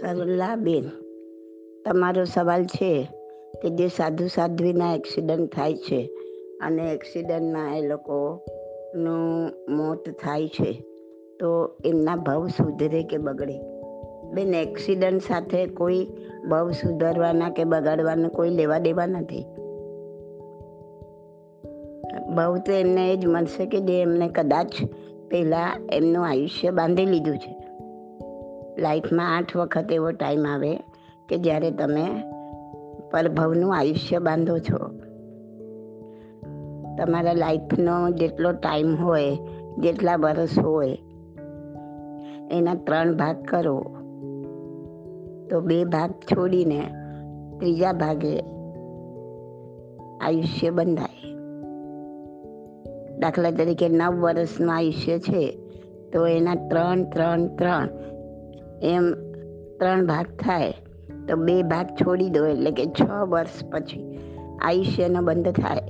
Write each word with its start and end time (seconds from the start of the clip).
સરલાબેન 0.00 0.88
તમારો 1.84 2.24
સવાલ 2.24 2.64
છે 2.64 3.08
કે 3.62 3.70
જે 3.70 3.88
સાધુ 3.88 4.26
સાધ્વીના 4.26 4.94
એક્સિડન્ટ 4.94 5.54
થાય 5.54 5.74
છે 5.74 6.10
અને 6.60 6.92
એક્સિડન્ટમાં 6.92 7.78
એ 7.78 7.88
લોકોનું 7.88 9.50
મોત 9.76 10.08
થાય 10.08 10.48
છે, 10.48 10.72
તો 11.40 11.76
એમના 11.84 12.16
ભાવ 12.16 12.46
સુધરે 12.46 13.02
કે 13.02 13.18
બગડે? 13.18 13.58
બેન 14.34 14.54
એક્સિડન્ટ 14.54 15.22
સાથે 15.22 15.66
કોઈ 15.66 16.06
ભાવ 16.48 16.70
સુધારવાના 16.70 17.50
કે 17.50 17.64
બગાડવાના 17.64 18.28
કોઈ 18.28 18.50
લેવા 18.50 18.78
દેવા 18.78 19.06
નથી? 19.06 19.44
ભાવ 22.34 22.58
તો 22.58 22.72
એમને 22.72 23.12
એ 23.12 23.16
જ 23.16 23.26
મળશે 23.26 23.66
કે 23.66 23.80
જે 23.80 24.02
એમને 24.02 24.28
કદાચ 24.28 24.72
પહેલાં 25.30 25.86
એમનું 25.92 26.28
આયુષ્ય 26.28 26.70
બાંધી 26.70 27.06
લીધું 27.06 27.38
છે. 27.38 27.67
લાઈફમાં 28.78 29.36
આઠ 29.36 29.56
વખત 29.56 29.92
એવો 29.92 30.10
ટાઈમ 30.10 30.46
આવે 30.46 30.76
કે 31.28 31.38
જ્યારે 31.38 31.70
તમે 31.70 32.06
પરભવનું 33.10 33.76
આયુષ્ય 33.76 34.18
બાંધો 34.18 34.58
છો. 34.58 34.90
તમારા 36.98 37.32
લાઈફનો 37.32 38.10
જેટલો 38.10 38.52
ટાઈમ 38.52 38.96
હોય, 38.96 39.38
જેટલા 39.78 40.16
વર્ષ 40.16 40.58
હોય, 40.58 40.98
એના 42.50 42.74
ત્રણ 42.74 43.16
ભાગ 43.16 43.44
કરો. 43.44 43.86
તો 45.50 45.60
બે 45.60 45.84
ભાગ 45.84 46.10
છોડીને 46.10 46.94
ત્રીજા 47.60 47.92
ભાગે 47.92 48.40
આયુષ્ય 50.20 50.70
બંધાય. 50.70 51.32
દાખલા 53.18 53.50
તરીકે 53.50 53.88
નવ 53.88 54.20
વર્ષનું 54.20 54.74
આયુષ્ય 54.74 55.18
છે, 55.18 55.58
તો 56.12 56.26
એના 56.26 56.54
ત્રણ 56.54 57.04
ત્રણ 57.04 57.46
ત્રણ 57.46 57.88
એમ 58.82 59.12
ત્રણ 59.78 60.06
ભાગ 60.06 60.26
થાય, 60.26 60.74
તો 61.28 61.36
બે 61.36 61.62
ભાગ 61.62 61.86
છોડી 61.86 62.30
દો, 62.30 62.46
એટલે 62.46 62.70
કે 62.70 62.86
છ 62.86 63.10
વર્ષ 63.10 63.64
પછી 63.72 64.18
આયુષ્યનો 64.62 65.22
બંધ 65.22 65.48
થાય. 65.48 65.80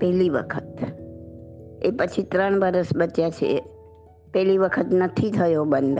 પહેલી 0.00 0.30
વખત. 0.30 0.78
એ 1.82 1.90
પછી 1.90 2.22
ત્રણ 2.22 2.60
વર્ષ 2.60 2.96
બચ્યા 2.96 3.30
છે. 3.30 3.64
પહેલી 4.32 4.58
વખત 4.58 4.86
નથી 4.92 5.30
થયો 5.30 5.64
બંધ. 5.64 5.98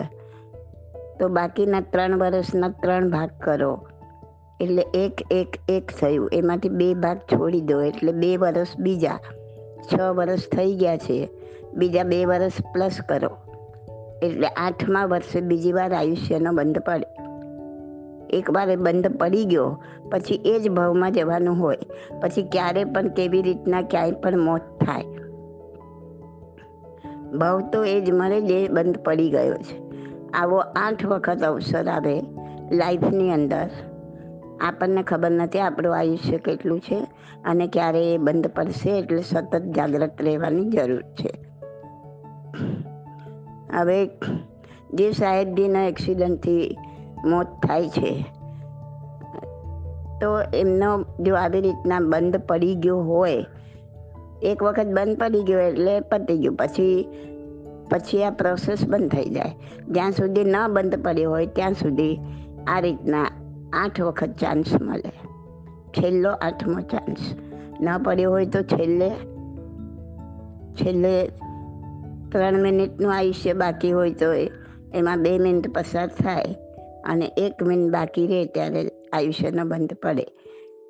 તો 1.21 1.29
બાકીના 1.29 1.81
ત્રણ 1.81 2.19
વર્ષના 2.19 2.69
ત્રણ 2.69 3.11
ભાગ 3.11 3.31
કરો. 3.41 3.87
એટલે 4.61 4.83
એક 4.95 5.13
એક 5.31 5.49
એક 5.69 5.91
થયું. 6.01 6.31
એમાંથી 6.33 6.69
બે 6.69 6.95
ભાગ 6.95 7.19
છોડી 7.19 7.61
દો, 7.61 7.81
એટલે 7.81 8.13
બે 8.13 8.37
વર્ષ 8.37 8.79
બીજા. 8.79 9.19
છ 9.93 10.01
વર્ષ 10.01 10.49
થઈ 10.51 10.75
ગયા 10.75 10.97
છે. 10.97 11.29
બીજા 11.75 12.03
બે 12.03 12.25
વર્ષ 12.25 12.53
પ્લસ 12.73 12.99
કરો. 13.09 13.48
એટલે 14.23 14.47
આઠમા 14.47 15.05
વર્ષે 15.05 15.41
બીજી 15.41 15.73
વાર 15.73 15.95
આયુષ્યનો 15.95 16.53
બંધ 16.53 16.79
પડે. 16.79 17.07
એકવાર 18.31 18.71
એ 18.71 18.77
બંધ 18.77 19.17
પડી 19.17 19.45
ગયો, 19.45 19.83
પછી 20.11 20.35
એ 20.35 20.59
જ 20.59 20.69
ભાવમાં 20.69 21.13
જવાનું 21.13 21.59
હોય. 21.59 21.79
પછી 22.21 22.43
ક્યારે 22.43 22.85
પણ 22.85 23.09
કેવી 23.09 23.43
રીતના 23.43 23.83
ક્યાંય 23.83 24.13
પણ 24.13 24.39
મોત 24.39 24.61
થાય. 24.61 25.05
ભાવ 27.39 27.71
તો 27.73 27.85
એ 27.85 28.01
જ 28.01 28.11
મળે 28.11 28.41
જે 28.41 28.69
બંધ 28.69 28.99
પડી 28.99 29.31
ગયો 29.31 29.55
છે. 29.55 29.89
આવો 30.35 30.59
આઠ 30.59 31.07
વખત 31.07 31.43
અવસર 31.43 31.89
આવે 31.89 32.21
લાઈફની 32.73 33.31
અંદર. 33.31 33.71
આપણને 34.61 35.03
ખબર 35.03 35.31
નથી 35.31 35.59
આપણું 35.59 35.99
આયુષ્ય 35.99 36.39
કેટલું 36.39 36.81
છે 36.81 37.07
અને 37.45 37.67
ક્યારે 37.67 38.15
એ 38.15 38.19
બંધ 38.19 38.47
પડશે 38.47 38.99
એટલે 38.99 39.23
સતત 39.23 39.63
જાગ્રત 39.63 40.23
રહેવાની 40.23 40.65
જરૂર 40.65 41.03
છે. 41.03 41.48
હવે 43.77 44.07
જે 44.95 45.13
સાહેબજીના 45.13 45.85
એક્સિડન્ટથી 45.85 46.77
મોત 47.25 47.47
થાય 47.67 47.89
છે, 47.89 48.23
તો 50.21 50.41
એમનો 50.55 51.05
જો 51.21 51.35
આવી 51.35 51.61
રીતના 51.61 52.01
બંધ 52.01 52.37
પડી 52.37 52.75
ગયો 52.75 53.01
હોય, 53.01 53.45
એક 54.43 54.63
વખત 54.63 54.87
બંધ 54.87 55.19
પડી 55.19 55.43
ગયો 55.43 55.59
એટલે 55.59 56.01
પતી 56.01 56.39
ગયું. 56.39 56.57
પછી 56.57 57.07
પછી 57.91 58.25
આ 58.25 58.31
પ્રોસેસ 58.31 58.89
બંધ 58.89 59.11
થઈ 59.11 59.31
જાય. 59.31 59.55
જ્યાં 59.89 60.13
સુધી 60.13 60.45
ન 60.45 60.57
બંધ 60.69 61.05
પડ્યો 61.05 61.31
હોય, 61.31 61.47
ત્યાં 61.47 61.73
સુધી 61.73 62.21
આ 62.67 62.81
રીતના 62.81 63.31
આઠ 63.73 64.01
વખત 64.01 64.31
ચાન્સ 64.41 64.83
મળે. 64.83 65.13
છેલ્લો 65.89 66.31
આઠમો 66.31 66.81
ચાન્સ 66.81 67.35
ન 67.81 67.99
પડ્યો 67.99 68.31
હોય 68.31 68.47
તો 68.47 68.63
છેલ્લે 68.63 69.11
છેલ્લે 70.75 71.31
ત્રણ 72.33 72.63
મિનિટનું 72.63 73.15
આયુષ્ય 73.15 73.53
બાકી 73.53 73.93
હોય 73.93 74.11
તો 74.11 74.33
એમાં 74.95 75.23
બે 75.23 75.39
મિનિટ 75.39 75.75
પસાર 75.75 76.09
થાય 76.09 76.45
અને 77.05 77.31
એક 77.39 77.63
મિનિટ 77.63 77.93
બાકી 77.93 78.27
રહે 78.27 78.45
ત્યારે 78.45 78.91
આયુષ્યનો 79.13 79.65
બંધ 79.65 79.95
પડે. 79.95 80.27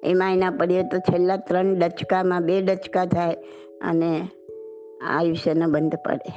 એમાં 0.04 0.32
એના 0.32 0.50
પડીએ 0.50 0.82
તો 0.82 0.98
છેલ્લા 0.98 1.37
ત્રણ 1.37 1.78
ડચકામાં 1.78 2.43
બે 2.43 2.62
ડચકા 2.62 3.04
થાય 3.06 3.34
અને 3.81 4.28
આયુષ્યનો 5.09 5.66
બંધ 5.69 5.94
પડે. 5.94 6.32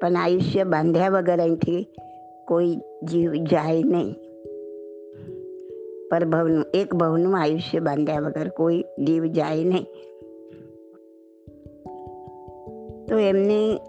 પણ 0.00 0.16
આયુષ્ય 0.16 0.64
બાંધ્યા 0.64 1.08
વગર 1.08 1.38
અહીંથી 1.38 1.88
કોઈ 2.48 2.76
જીવ 3.02 3.32
જાય 3.32 3.82
નહીં. 3.82 4.14
પર 6.10 6.24
ભવનું, 6.24 6.64
એક 6.74 6.94
ભવનું 6.94 7.38
આયુષ્ય 7.38 7.80
બાંધ્યા 7.80 8.20
વગર 8.20 8.48
કોઈ 8.48 8.84
જીવ 9.06 9.26
જાય 9.26 9.64
નહીં. 9.64 9.86
તો 13.12 13.18
એમને, 13.18 13.80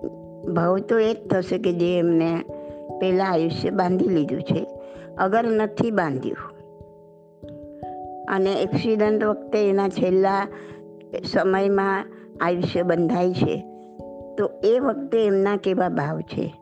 ભાવ 0.54 0.78
તો 0.78 1.00
એ 1.00 1.14
જ 1.14 1.28
થશે 1.28 1.58
કે 1.58 1.74
જે 1.74 2.00
એમને 2.00 2.44
પહેલાં 3.00 3.32
આયુષ્ય 3.32 3.70
બાંધી 3.70 4.08
લીધું 4.08 4.42
છે. 4.42 4.68
અગર 5.18 5.44
નથી 5.44 5.92
બાંધ્યું. 5.92 6.54
અને 8.28 8.54
એક્સિડન્ટ 8.54 9.24
વખતે 9.24 9.70
એના 9.70 9.90
છેલ્લા 9.90 10.48
સમયમાં 11.26 12.06
આયુષ્ય 12.42 12.84
બંધાય 12.84 13.34
છે. 13.34 13.66
તો 14.38 14.50
એ 14.64 14.80
વખતે 14.80 15.26
એમના 15.26 15.56
કેવા 15.56 15.90
ભાવ 15.90 16.22
છે? 16.22 16.54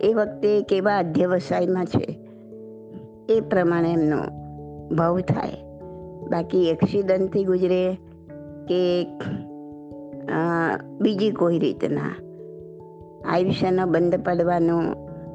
એ 0.00 0.14
વખતે 0.14 0.62
કેવા 0.62 0.98
અધ્યવસાયમાં 0.98 1.86
છે? 1.86 2.18
એ 3.28 3.40
પ્રમાણે 3.40 3.92
એમનો 3.92 4.18
ભાવ 4.94 5.20
થાય. 5.20 5.50
બાકી 6.30 6.68
એક્સિડન્ટથી 6.68 7.44
ગુજરે 7.44 7.94
કે 8.68 9.06
બીજી 11.00 11.30
કોઈ 11.30 11.58
રીતના. 11.58 12.14
આયુષ્યનો 13.28 13.86
બંધ 13.86 14.24
પડવાનો 14.24 14.80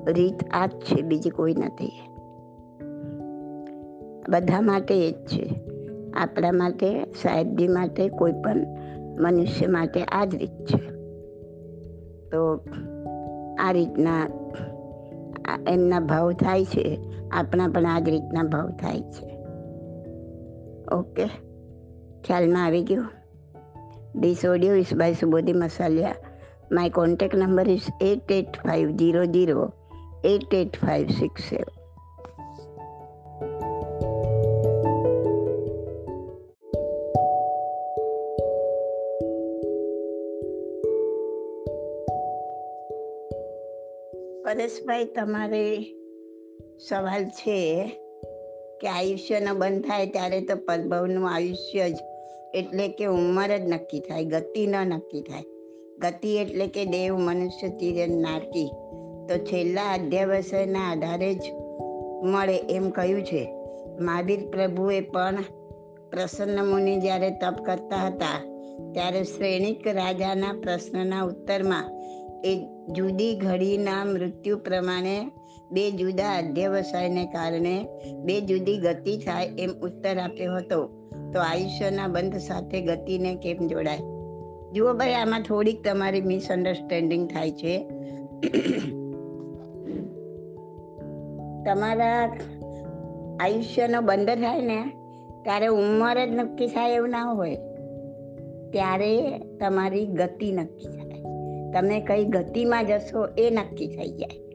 રીત 0.08 0.36
આ 0.52 0.66
જ 0.66 0.70
છે, 0.70 1.02
બીજી 1.02 1.30
કોઈ 1.30 1.54
નથી. 1.54 1.92
બધા 4.30 4.62
માટે 4.62 5.08
એ 5.08 5.12
જ 5.12 5.16
છે. 5.16 5.62
આપણા 6.14 6.52
માટે, 6.52 7.04
સાહેબજી 7.04 7.68
માટે, 7.68 8.10
કોઈ 8.10 8.32
પણ 8.32 8.58
મનુષ્ય 9.20 9.68
માટે 9.68 10.04
આ 10.04 10.26
જ 10.26 10.36
રીત 10.36 10.66
છે. 10.66 10.92
તો 12.32 12.66
આ 13.60 13.72
રીતના 13.72 14.28
એમના 15.68 16.00
ભાવ 16.00 16.32
થાય 16.32 16.66
છે, 16.66 17.00
આપણા 17.32 17.68
પણ 17.68 17.86
આ 17.86 18.00
જ 18.00 18.10
રીતના 18.10 18.44
ભાવ 18.44 18.70
થાય 18.70 19.02
છે. 19.02 19.38
ઓકે. 20.96 21.26
ખ્યાલમાં 22.24 22.66
આવી 22.66 22.84
ગયું? 22.84 23.21
This 24.14 24.44
audio 24.44 24.74
is 24.74 24.92
by 24.92 25.14
Subodhi 25.14 25.54
Masalia. 25.56 26.18
My 26.70 26.90
contact 26.90 27.34
number 27.34 27.62
is 27.62 27.90
88500 28.02 29.72
88567. 30.24 31.64
પરેશભાઈ 44.44 45.06
તમારે 45.06 45.66
સવાલ 46.90 47.26
છે 47.30 47.60
કે 48.82 48.88
આયુષ્યનો 48.88 49.54
બંધ 49.56 49.84
થાય 49.88 50.08
ત્યારે 50.08 50.42
તો 50.42 50.56
પદભવનું 50.56 51.30
આયુષ્ય 51.32 51.90
જ 51.90 51.96
એટલે 52.54 52.88
કે 52.88 53.06
ઉંમર 53.06 53.58
જ 53.58 53.62
નક્કી 53.62 54.00
થાય, 54.00 54.26
ગતિ 54.26 54.68
ન 54.68 54.76
નક્કી 54.76 55.22
થાય. 55.22 55.44
ગતિ 55.98 56.38
એટલે 56.38 56.68
કે 56.68 56.86
દેવ 56.86 57.18
મનુષ્ય 57.18 57.70
તિરન 57.70 58.22
નારકી. 58.22 58.70
તો 59.30 59.38
છેલ્લા 59.38 59.94
અધ્યાવસાયના 59.94 60.92
આધારે 60.92 61.34
જ 61.34 61.42
મળે 62.24 62.58
એમ 62.58 62.90
કહ્યું 62.90 63.24
છે. 63.24 63.54
મહાવીર 64.00 64.48
પ્રભુએ 64.50 65.02
પણ 65.02 65.44
પ્રસન્ન 66.12 66.66
મુનિ 66.66 67.00
જ્યારે 67.00 67.30
તપ 67.30 67.66
કરતા 67.66 68.08
હતા, 68.08 68.38
ત્યારે 68.94 69.24
શ્રેણિક 69.24 69.88
રાજાના 69.88 70.54
પ્રશ્નના 70.54 71.22
ઉત્તરમાં 71.22 72.02
એ 72.46 72.68
જુદી 72.90 73.36
ઘડીના 73.36 74.06
મૃત્યુ 74.06 74.58
પ્રમાણે 74.58 75.32
બે 75.72 75.92
જુદા 75.92 76.38
અધ્યવસાયને 76.38 77.26
કારણે 77.26 77.88
બે 78.24 78.42
જુદી 78.42 78.78
ગતિ 78.78 79.18
થાય 79.18 79.46
એમ 79.46 79.70
ઉત્તર 79.70 80.18
આપ્યો 80.18 80.56
હતો. 80.56 80.88
તો 81.34 81.40
આયુષ્યના 81.40 82.08
બંધ 82.08 82.36
સાથે 82.36 82.82
ગતિને 82.82 83.36
કેમ 83.36 83.68
જોડાય? 83.68 83.98
જુઓ 84.74 84.94
ભાઈ, 84.94 85.14
આમાં 85.14 85.42
થોડીક 85.42 85.84
તમારી 85.84 86.22
મિસઅન્ડરસ્ટેન્ડિંગ 86.22 87.30
થાય 87.30 87.52
છે. 87.52 87.84
તમારા 91.66 92.38
આયુષ્યનો 93.42 94.02
બંધ 94.02 94.30
થાય 94.30 94.62
ને, 94.62 94.84
ત્યારે 95.44 95.68
ઉંમર 95.68 96.26
જ 96.26 96.30
નક્કી 96.30 96.68
થાય 96.68 96.92
એવું 96.92 97.10
ના 97.10 97.24
હોય. 97.32 97.56
ત્યારે 98.72 99.40
તમારી 99.40 100.06
ગતિ 100.06 100.52
નક્કી 100.52 100.88
થાય. 100.88 101.24
તમે 101.74 102.02
કઈ 102.02 102.26
ગતિમાં 102.26 102.86
જશો 102.86 103.28
એ 103.38 103.50
નક્કી 103.50 103.88
થઈ 103.88 104.12
જાય. 104.12 104.51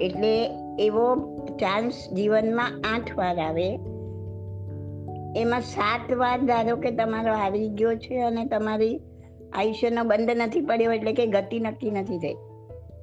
એટલે 0.00 0.50
એવો 0.78 1.36
ચાન્સ 1.60 2.12
જીવનમાં 2.12 2.82
આઠ 2.94 3.18
વાર 3.18 3.38
આવે. 3.38 3.78
એમાં 5.36 5.60
સાત 5.60 6.12
વાર 6.12 6.40
ધારો 6.40 6.76
કે 6.76 6.90
તમારો 6.90 7.34
આવી 7.34 7.68
ગયો 7.68 7.94
છે 7.94 8.20
અને 8.20 8.44
તમારી 8.44 9.00
આયુષ્યનો 9.52 10.04
બંધ 10.04 10.30
નથી 10.30 10.60
પડ્યો 10.60 10.92
એટલે 10.92 11.12
કે 11.12 11.26
ગતિ 11.26 11.60
નક્કી 11.60 11.90
નથી 11.90 12.18
થઈ. 12.18 12.34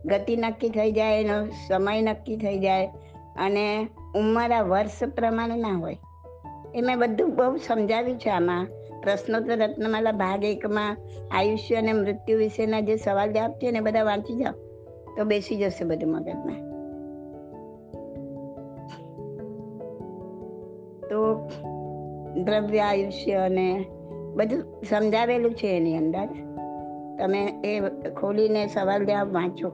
ગતિ 0.06 0.36
નક્કી 0.36 0.70
થઈ 0.70 0.92
જાય, 0.92 1.22
એનો 1.22 1.48
સમય 1.68 2.02
નક્કી 2.02 2.38
થઈ 2.38 2.60
જાય 2.60 2.86
અને 3.40 3.88
ઉંમર 4.16 4.64
વર્ષ 4.64 5.04
પ્રમાણે 5.04 5.56
ના 5.56 5.78
હોય. 5.78 5.98
એ 6.76 6.82
મેં 6.82 7.00
બધું 7.00 7.36
બહુ 7.36 7.58
સમજાવ્યું 7.58 8.20
છે 8.20 8.30
આમાં. 8.30 8.68
પ્રશ્નોત્તર 9.04 9.58
રત્નમાલા 9.58 10.12
ભાગ 10.12 10.44
એકમાં 10.44 10.98
આયુષ્ય 11.32 11.76
અને 11.76 11.94
મૃત્યુ 11.94 12.38
વિશેના 12.38 12.80
જે 12.80 12.96
સવાલ 12.96 13.32
જવાબ 13.32 13.52
છે 13.52 13.72
ને 13.72 13.80
બધા 13.80 14.04
વાંચી 14.04 14.36
જાઓ. 14.36 14.54
તો 15.18 15.24
બેસી 15.24 15.56
જશે 15.56 15.86
બધું 15.86 16.12
મગજમાં. 16.12 16.75
તો 21.16 21.50
દ્રવ્ય 22.44 22.80
આયુષ્ય 22.80 23.34
અને 23.34 23.86
બધું 24.34 24.82
સમજાવેલું 24.90 25.54
છે 25.54 25.68
એની 25.68 25.98
અંદર. 25.98 26.26
તમે 27.20 27.62
એ 27.64 27.80
ખોલીને 28.10 28.68
સવાલ 28.68 29.06
જવાબ 29.06 29.34
વાંચો. 29.34 29.70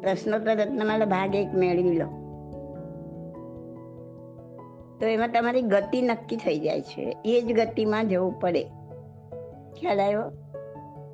પ્રશ્નોત્તર 0.00 0.56
રત્નમાલા 0.56 1.04
ભાગ 1.04 1.34
એક 1.34 1.54
મેળવી 1.54 1.98
લો. 1.98 2.06
તો 5.00 5.06
એમાં 5.06 5.28
તમારી 5.28 5.62
ગતિ 5.62 6.02
નક્કી 6.02 6.36
થઈ 6.36 6.58
જાય 6.58 6.80
છે. 6.80 7.16
એ 7.24 7.40
જ 7.40 7.52
ગતિમાં 7.52 8.08
જવું 8.08 8.40
પડે. 8.40 8.64
ખ્યાલ 9.80 10.00
આવ્યો? 10.00 10.22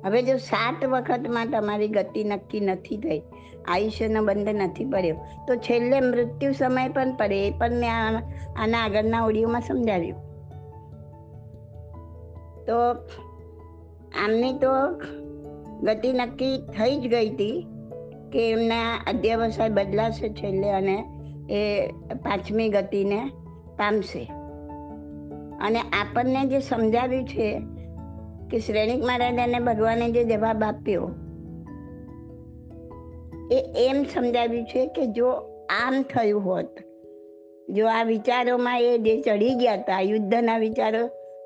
હવે 0.05 0.21
જો 0.23 0.37
સાત 0.37 0.85
વખતમાં 0.85 1.51
તમારી 1.51 1.87
ગતિ 1.87 2.23
નક્કી 2.23 2.59
નથી 2.59 2.97
થઈ, 2.97 3.21
આયુષ્યનો 3.67 4.23
બંધ 4.23 4.49
નથી 4.49 4.85
પડ્યો, 4.85 5.15
તો 5.47 5.55
છેલ્લે 5.55 6.01
મૃત્યુ 6.01 6.51
સમય 6.51 6.89
પણ 6.89 7.15
પડે 7.15 7.47
એ 7.47 7.51
પણ 7.57 7.71
મેં 7.73 8.17
આના 8.61 8.77
આગળના 8.77 9.25
ઓડિયોમાં 9.25 9.61
સમજાવ્યું. 9.61 10.31
તો 12.65 12.77
આમની 14.23 14.53
તો 14.53 14.71
ગતિ 15.83 16.13
નક્કી 16.13 16.57
થઈ 16.57 16.97
જ 16.97 17.07
ગઈ 17.07 17.29
હતી 17.29 17.67
કે 18.33 18.51
એમના 18.51 19.03
અધ્યાવસાય 19.07 19.69
બદલાશે 19.69 20.29
છેલ્લે 20.29 20.71
અને 20.71 20.97
એ 21.49 21.87
પાંચમી 22.13 22.69
ગતિને 22.69 23.19
પામશે. 23.77 24.23
અને 25.61 25.79
આપણને 25.79 26.45
જે 26.45 26.59
સમજાવ્યું 26.59 27.27
છે 27.27 27.47
કે 28.51 28.59
શ્રેણિક 28.59 29.03
મહારાજાને 29.03 29.59
ભગવાને 29.59 30.07
જે 30.11 30.23
જવાબ 30.23 30.63
આપ્યો, 30.63 31.09
એ 33.51 33.59
એમ 33.87 34.03
સમજાવ્યું 34.03 34.65
છે 34.65 34.87
કે 34.87 35.07
જો 35.07 35.29
આમ 35.69 36.01
થયું 36.03 36.43
હોત, 36.43 36.81
જો 37.69 37.85
આ 37.87 38.03
વિચારોમાં 38.03 38.81
એ 38.81 38.97
જે 38.97 39.13
ચડી 39.21 39.55
ગયા 39.55 39.77
હતા 39.77 40.01
યુદ્ધના 40.01 40.57
વિચારો 40.57 41.03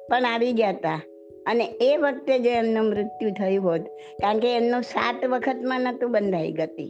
પણ 0.10 0.26
આવી 0.26 0.54
ગયા 0.54 0.72
હતા, 0.72 1.00
અને 1.48 1.66
એ 1.82 1.92
વખતે 1.98 2.40
જે 2.40 2.56
એમનું 2.56 2.90
મૃત્યુ 2.90 3.30
થયું 3.30 3.64
હોત, 3.64 3.86
કારણ 4.22 4.40
કે 4.40 4.56
એમનું 4.56 4.82
સાત 4.82 5.26
વખતમાં 5.26 5.82
નહોતું 5.82 6.12
બંધાઈ 6.12 6.52
ગતિ. 6.52 6.88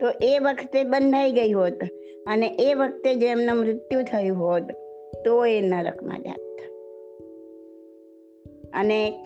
તો 0.00 0.06
એ 0.22 0.32
વખતે 0.38 0.84
બંધાઈ 0.84 1.32
ગઈ 1.32 1.52
હોત, 1.52 1.84
અને 2.26 2.46
એ 2.60 2.70
વખતે 2.74 3.14
જે 3.14 3.26
એમનું 3.26 3.56
મૃત્યુ 3.56 4.02
થયું 4.02 4.38
હોત, 4.38 4.72
તો 5.24 5.46
એ 5.46 5.60
નરકમાં 5.60 6.22
જાત 6.22 6.43
અને 8.74 9.24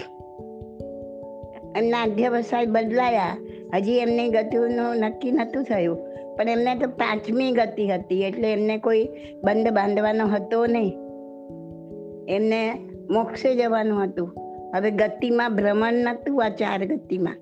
એમના 1.77 2.03
અધ્યવસાય 2.03 2.67
બદલાયા. 2.67 3.37
હજી 3.75 3.99
એમની 3.99 4.29
ગતિનું 4.29 4.97
નક્કી 4.97 5.33
નહોતું 5.33 5.65
થયું. 5.65 5.97
પણ 6.37 6.49
એમને 6.49 6.75
તો 6.75 6.89
પાંચમી 6.89 7.53
ગતિ 7.53 7.87
હતી, 7.89 8.23
એટલે 8.23 8.53
એમને 8.53 8.79
કોઈ 8.79 9.09
બંધ 9.45 9.69
બાંધવાનો 9.69 10.27
હતો 10.27 10.67
નહીં. 10.67 10.99
એમને 12.29 12.73
મોક્ષે 13.11 13.55
જવાનું 13.55 14.05
હતું. 14.05 14.33
હવે 14.75 14.91
ગતિમાં 14.91 15.57
ભ્રમણ 15.57 15.93
નહોતું 15.93 16.45
આ 16.45 16.49
ચાર 16.49 16.85
ગતિમાં. 16.85 17.37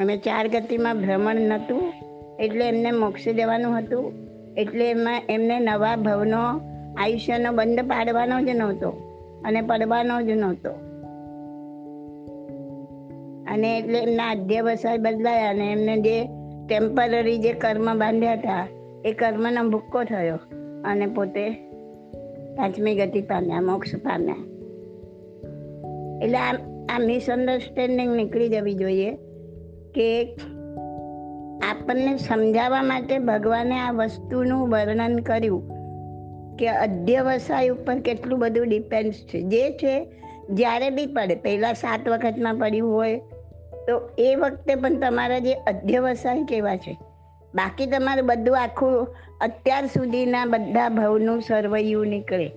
અમે 0.00 0.16
ચાર 0.16 0.48
ગતિમાં 0.48 1.00
ભ્રમણ 1.00 1.36
નહોતું, 1.36 1.92
એટલે 2.40 2.68
એમને 2.68 2.90
મોક્ષે 2.90 3.34
જવાનું 3.34 3.78
હતું. 3.78 4.12
એટલે 4.56 4.90
એમાં 4.90 5.22
એમને 5.28 5.60
નવા 5.60 5.96
ભવનો, 5.96 6.42
આયુષ્યનો 6.98 7.52
બંધ 7.52 7.80
પાડવાનો 7.80 8.40
જ 8.40 8.48
નહોતો 8.48 8.90
અને 9.44 9.60
પડવાનો 9.60 10.22
જ 10.22 10.30
નહોતો. 10.30 10.85
અને 13.50 13.78
એટલે 13.78 13.98
એમના 13.98 14.30
અધ્યવસાય 14.30 14.98
બદલાયા 14.98 15.50
અને 15.50 15.72
એમને 15.72 15.96
જે 15.96 16.24
ટેમ્પરરી 16.68 17.38
જે 17.38 17.52
કર્મ 17.52 17.98
બાંધ્યા 17.98 18.32
હતા, 18.32 18.68
એ 19.04 19.12
કર્મનો 19.12 19.68
ભૂક્કો 19.68 20.04
થયો 20.04 20.38
અને 20.84 21.06
પોતે 21.06 21.50
પાંચમી 22.56 22.94
ગતિ 22.94 23.22
પામ્યા, 23.22 23.60
મોક્ષ 23.60 23.94
પામ્યા. 23.94 24.36
એટલે 26.22 26.38
આ 26.38 26.54
આ 26.88 26.98
મિસઅન્ડરસ્ટેન્ડિંગ 26.98 28.16
નીકળી 28.16 28.48
જવી 28.48 28.74
જોઈએ 28.74 29.10
કે 29.94 30.36
આપણને 31.72 32.16
સમજાવવા 32.16 32.82
માટે 32.82 33.18
ભગવાને 33.18 33.78
આ 33.78 33.90
વસ્તુનું 33.90 34.68
વર્ણન 34.68 35.18
કર્યું 35.18 35.76
કે 36.56 36.68
અધ્યવસાય 36.68 37.68
ઉપર 37.68 38.00
કેટલું 38.00 38.38
બધું 38.38 38.68
ડિપેન્ડ 38.68 39.12
છે. 39.12 39.42
જે 39.42 39.70
છે, 39.70 40.06
જ્યારે 40.50 40.90
બી 40.90 41.06
પડે, 41.06 41.34
પહેલાં 41.34 41.74
સાત 41.74 42.08
વખતમાં 42.08 42.56
પડ્યું 42.56 42.94
હોય 42.94 43.20
તો 43.86 44.10
એ 44.18 44.34
વખતે 44.34 44.74
પણ 44.74 44.94
તમારા 44.94 45.38
જે 45.38 45.54
અધ્યવસાય 45.54 46.42
કેવા 46.42 46.76
છે? 46.76 46.98
બાકી 47.54 47.86
તમારું 47.86 48.26
બધું 48.26 48.62
આખું 48.62 49.06
અત્યાર 49.40 49.86
સુધીના 49.86 50.44
બધા 50.44 50.88
ભવનું 50.88 51.40
સરવૈયું 51.40 52.06
નીકળે. 52.06 52.48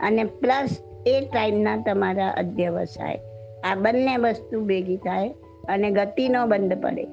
અને 0.00 0.24
પ્લસ 0.24 0.78
એ 1.06 1.20
ટાઈમના 1.32 1.76
તમારા 1.76 2.28
અધ્યવસાય. 2.28 3.18
આ 3.64 3.74
બંને 3.74 4.16
વસ્તુ 4.16 4.64
ભેગી 4.64 4.96
થાય 4.96 5.28
અને 5.68 5.90
ગતિનો 5.90 6.46
બંધ 6.46 6.82
પડે. 6.82 7.04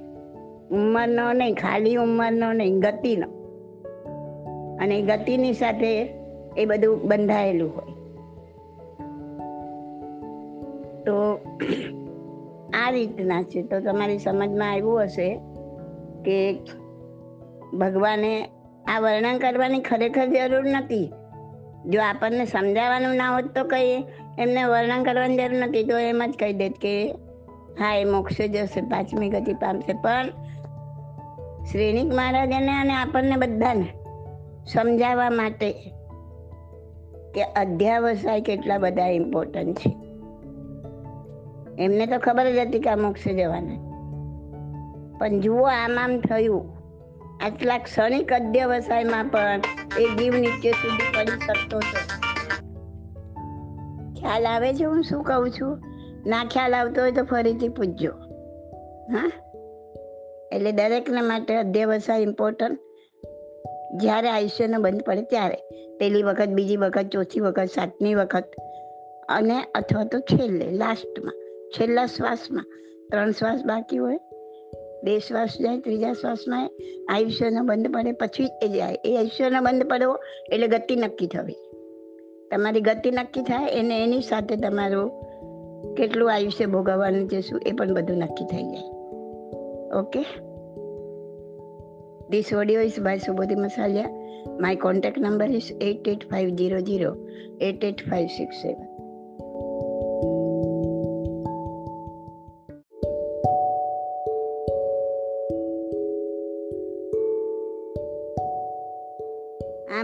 ઉંમરનો 0.71 1.33
નહીં, 1.33 1.55
ખાલી 1.55 1.95
ઉંમરનો 1.95 2.53
નહીં, 2.53 2.79
ગતિનો. 2.79 3.27
અને 4.81 5.01
ગતિની 5.01 5.53
સાથે 5.53 6.13
એ 6.57 6.65
બધું 6.65 7.01
બંધાયેલું 7.07 7.75
હોય. 7.75 7.93
તો 11.05 11.39
આ 12.73 12.89
રીતના 12.89 13.43
છે. 13.43 13.61
તો 13.61 13.79
તમારી 13.79 14.17
સમજમાં 14.17 14.71
આવ્યું 14.71 15.03
હશે 15.03 15.39
કે 16.25 16.53
ભગવાને 17.77 18.49
આ 18.85 18.99
વર્ણન 18.99 19.37
કરવાની 19.37 19.79
ખરેખર 19.79 20.27
જરૂર 20.27 20.65
નથી. 20.65 21.11
જો 21.85 22.01
આપણને 22.01 22.45
સમજાવવાનું 22.45 23.15
ના 23.15 23.35
હોત 23.35 23.57
તો 23.57 23.63
કંઈ 23.63 24.03
એમને 24.39 24.63
વર્ણન 24.63 25.03
કરવાની 25.03 25.37
જરૂર 25.37 25.59
નથી. 25.59 25.83
તો 25.83 25.97
એમ 25.97 26.23
જ 26.25 26.33
કહી 26.39 26.53
દેત 26.53 26.73
કે 26.81 27.15
હા, 27.79 27.95
એ 27.95 28.03
મોક્ષે 28.03 28.47
જશે, 28.47 28.81
પાંચમી 28.81 29.29
ગતિ 29.29 29.53
પામશે. 29.53 29.93
પણ 29.93 30.29
શ્રેણિક 31.71 32.13
મહારાજાને 32.13 32.71
અને 32.71 32.93
આપણને 32.93 33.35
બધાને 33.35 33.87
સમજાવવા 34.65 35.29
માટે 35.29 35.73
કે 37.35 37.43
અધ્યાવસાય 37.43 38.41
કેટલા 38.41 38.77
બધા 38.77 39.07
ઇમ્પોર્ટન્ટ 39.07 39.77
છે. 39.77 40.02
એમને 41.79 42.05
તો 42.05 42.19
ખબર 42.19 42.51
જ 42.51 42.57
હતી 42.57 42.79
કે 42.79 42.89
આ 42.89 42.95
જવાના. 43.11 43.93
પણ 45.19 45.39
જુઓ 45.39 45.63
આમ 45.63 45.99
આમ 45.99 46.19
થયું. 46.19 46.73
આટલા 47.43 47.77
ક્ષણિક 47.77 48.33
અધ્યવસાયમાં 48.33 49.25
પણ 49.25 49.61
એ 49.99 50.15
જીવ 50.15 50.33
નીચે 50.33 50.71
સુધી 50.71 51.17
પડી 51.17 51.31
શકતો 51.31 51.79
છે. 51.79 52.23
ખ્યાલ 54.19 54.47
આવે 54.47 54.73
છે 54.73 54.83
હું 54.83 55.03
શું 55.03 55.23
કહું 55.23 55.49
છું? 55.49 55.79
ના 56.25 56.45
ખ્યાલ 56.45 56.75
આવતો 56.75 57.01
હોય 57.01 57.11
તો 57.11 57.23
ફરીથી 57.23 57.69
પૂછજો. 57.69 58.11
હા? 59.11 59.31
એટલે 60.51 60.71
દરેકને 60.71 61.21
માટે 61.21 61.55
અધ્યવસાય 61.55 62.19
ઇમ્પોર્ટન્ટ 62.19 62.79
જ્યારે 63.95 64.29
આયુષ્યનો 64.29 64.79
બંધ 64.79 65.01
પડે 65.01 65.21
ત્યારે. 65.21 65.57
પહેલી 65.97 66.23
વખત, 66.23 66.47
બીજી 66.47 66.77
વખત, 66.77 67.05
ચોથી 67.11 67.39
વખત, 67.39 67.65
સાતમી 67.65 68.15
વખત. 68.15 68.43
અને 69.29 69.63
અથવા 69.75 70.03
તો 70.03 70.19
છેલ્લે 70.19 70.71
લાસ્ટમાં 70.71 71.42
છેલ્લા 71.79 72.05
શ્વાસમાં, 72.05 72.65
ત્રણ 73.11 73.31
શ્વાસ 73.31 73.65
બાકી 73.65 73.97
હોય, 73.97 74.19
બે 75.03 75.19
શ્વાસ 75.19 75.57
જાય, 75.61 75.79
ત્રીજા 75.79 76.13
શ્વાસમાં 76.13 76.69
આયુષ્યનો 77.09 77.63
બંધ 77.63 77.93
પડે, 77.93 78.11
પછી 78.11 78.49
એ 78.63 78.67
જાય 78.69 78.97
એ 79.05 79.17
આયુષ્યનો 79.17 79.61
બંધ 79.61 79.87
પડવો 79.87 80.15
એટલે 80.51 80.67
ગતિ 80.67 80.95
નક્કી 80.95 81.27
થવી 81.27 81.59
તમારી 82.51 82.81
ગતિ 82.81 83.11
નક્કી 83.11 83.41
થાય 83.41 83.69
એને 83.69 84.03
એની 84.03 84.21
સાથે 84.21 84.55
તમારું 84.55 85.09
કેટલું 85.95 86.33
આયુષ્ય 86.33 86.65
ભોગવવાનું 86.65 87.29
છે 87.29 87.41
શું, 87.41 87.61
એ 87.65 87.71
પણ 87.71 87.93
બધું 87.93 88.17
નક્કી 88.17 88.45
થઈ 88.45 88.63
જાય 88.63 88.93
Okay? 89.93 90.25
This 92.29 92.51
audio 92.51 92.81
is 92.81 92.97
by 92.97 93.17
Subodhi 93.19 93.55
Masalia. 93.55 94.09
My 94.59 94.75
contact 94.75 95.17
number 95.17 95.45
is 95.45 95.71
88500 95.79 97.15
88567. 97.61 98.92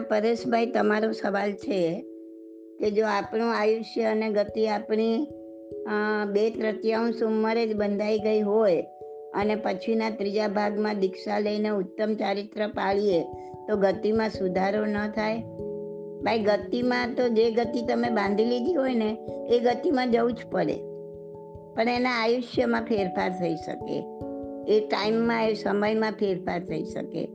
પરેશભાઈ, 0.09 0.65
તમારો 0.65 1.11
સવાલ 1.11 1.51
છે 1.53 2.05
કે 2.79 2.91
જો 2.91 3.05
આપણું 3.05 3.51
આયુષ્ય 3.53 4.03
અને 4.03 4.29
ગતિ 4.29 4.67
આપણી 4.67 5.27
બે 6.31 6.49
તૃતીયાંશ 6.49 7.23
ઉંમરે 7.23 7.67
જ 7.67 7.75
બંધાઈ 7.75 8.19
ગઈ 8.19 8.41
હોય 8.41 8.81
અને 9.35 9.55
પછીના 9.55 10.09
ત્રીજા 10.09 10.47
ભાગમાં 10.47 10.99
દીક્ષા 10.99 11.39
લઈને 11.39 11.69
ઉત્તમ 11.69 12.15
ચારિત્ર 12.15 12.67
પાળીએ, 12.67 13.23
તો 13.67 13.77
ગતિમાં 13.77 14.29
સુધારો 14.29 14.85
ન 14.85 15.07
થાય? 15.07 15.43
ભાઈ, 16.23 16.39
ગતિમાં 16.39 17.15
તો 17.15 17.27
જે 17.29 17.51
ગતિ 17.51 17.85
તમે 17.85 18.09
બાંધી 18.09 18.45
લીધી 18.45 18.73
હોય 18.73 18.95
ને, 18.95 19.17
એ 19.49 19.59
ગતિમાં 19.59 20.11
જવું 20.11 20.33
જ 20.33 20.45
પડે. 20.51 20.77
પણ 21.75 21.89
એના 21.89 22.11
આયુષ્યમાં 22.11 22.85
ફેરફાર 22.85 23.29
થઈ 23.29 23.55
શકે. 23.55 23.97
એ 24.67 24.79
ટાઈમમાં, 24.79 25.49
એ 25.49 25.53
સમયમાં 25.53 26.11
ફેરફાર 26.11 26.59
થઈ 26.59 26.83
શકે. 26.83 27.27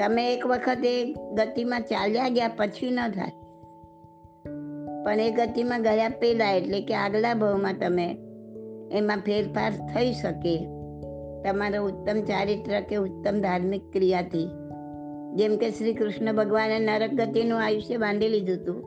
તમે 0.00 0.34
એક 0.34 0.46
વખત 0.46 0.78
એ 0.84 1.12
ગતિમાં 1.12 1.80
ચાલ્યા 1.80 2.28
ગયા, 2.28 2.48
પછી 2.48 2.90
ન 2.90 3.08
થાય. 3.08 3.32
પણ 5.04 5.20
એ 5.20 5.30
ગતિમાં 5.30 5.82
ગયા 5.82 6.08
પહેલાં 6.08 6.56
એટલે 6.56 6.80
કે 6.80 6.94
આગલા 6.94 7.34
ભાવમાં 7.34 7.74
તમે 7.78 8.16
એમાં 8.92 9.16
ફેરફાર 9.16 9.70
થઈ 9.70 10.12
શકે. 10.12 10.56
તમારો 11.42 11.84
ઉત્તમ 11.84 12.20
ચારિત્ર 12.20 12.80
કે 12.80 12.96
ઉત્તમ 12.96 13.40
ધાર્મિક 13.40 13.92
ક્રિયાથી. 13.92 14.48
જેમ 15.34 15.56
કે 15.56 15.70
શ્રી 15.70 15.94
કૃષ્ણ 15.94 16.32
ભગવાને 16.32 16.78
નરક 16.78 17.10
ગતિનું 17.10 17.64
આયુષ્ય 17.64 17.96
બાંધી 17.96 18.28
લીધું 18.28 18.56
હતું. 18.56 18.82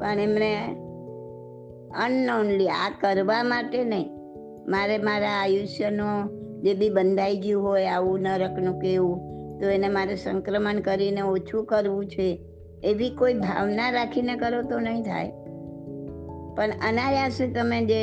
પણ 0.00 0.20
એમણે 0.20 0.56
અનનોનલી 2.04 2.68
આ 2.68 2.90
કરવા 3.00 3.42
માટે 3.42 3.84
નહીં. 3.84 4.10
મારે 4.68 4.98
મારા 4.98 5.30
આયુષ્યનો 5.42 6.35
જે 6.66 6.74
બી 6.74 6.90
બંધાઈ 6.90 7.36
ગયું 7.36 7.64
હોય 7.64 7.86
આવું 7.86 8.20
નરકનું 8.20 8.78
કેવું 8.80 9.16
તો 9.60 9.70
એને 9.70 9.88
મારે 9.88 10.16
સંક્રમણ 10.16 10.80
કરીને 10.80 11.20
ઓછું 11.20 11.64
કરવું 11.64 12.06
છે. 12.06 12.28
એવી 12.84 13.10
કોઈ 13.10 13.34
ભાવના 13.34 13.90
રાખીને 13.90 14.36
કરો 14.36 14.62
તો 14.62 14.80
નહીં 14.80 15.02
થાય. 15.02 15.32
પણ 16.56 16.70
અનાયાસે 16.88 17.46
તમે 17.52 17.78
જે 17.84 18.00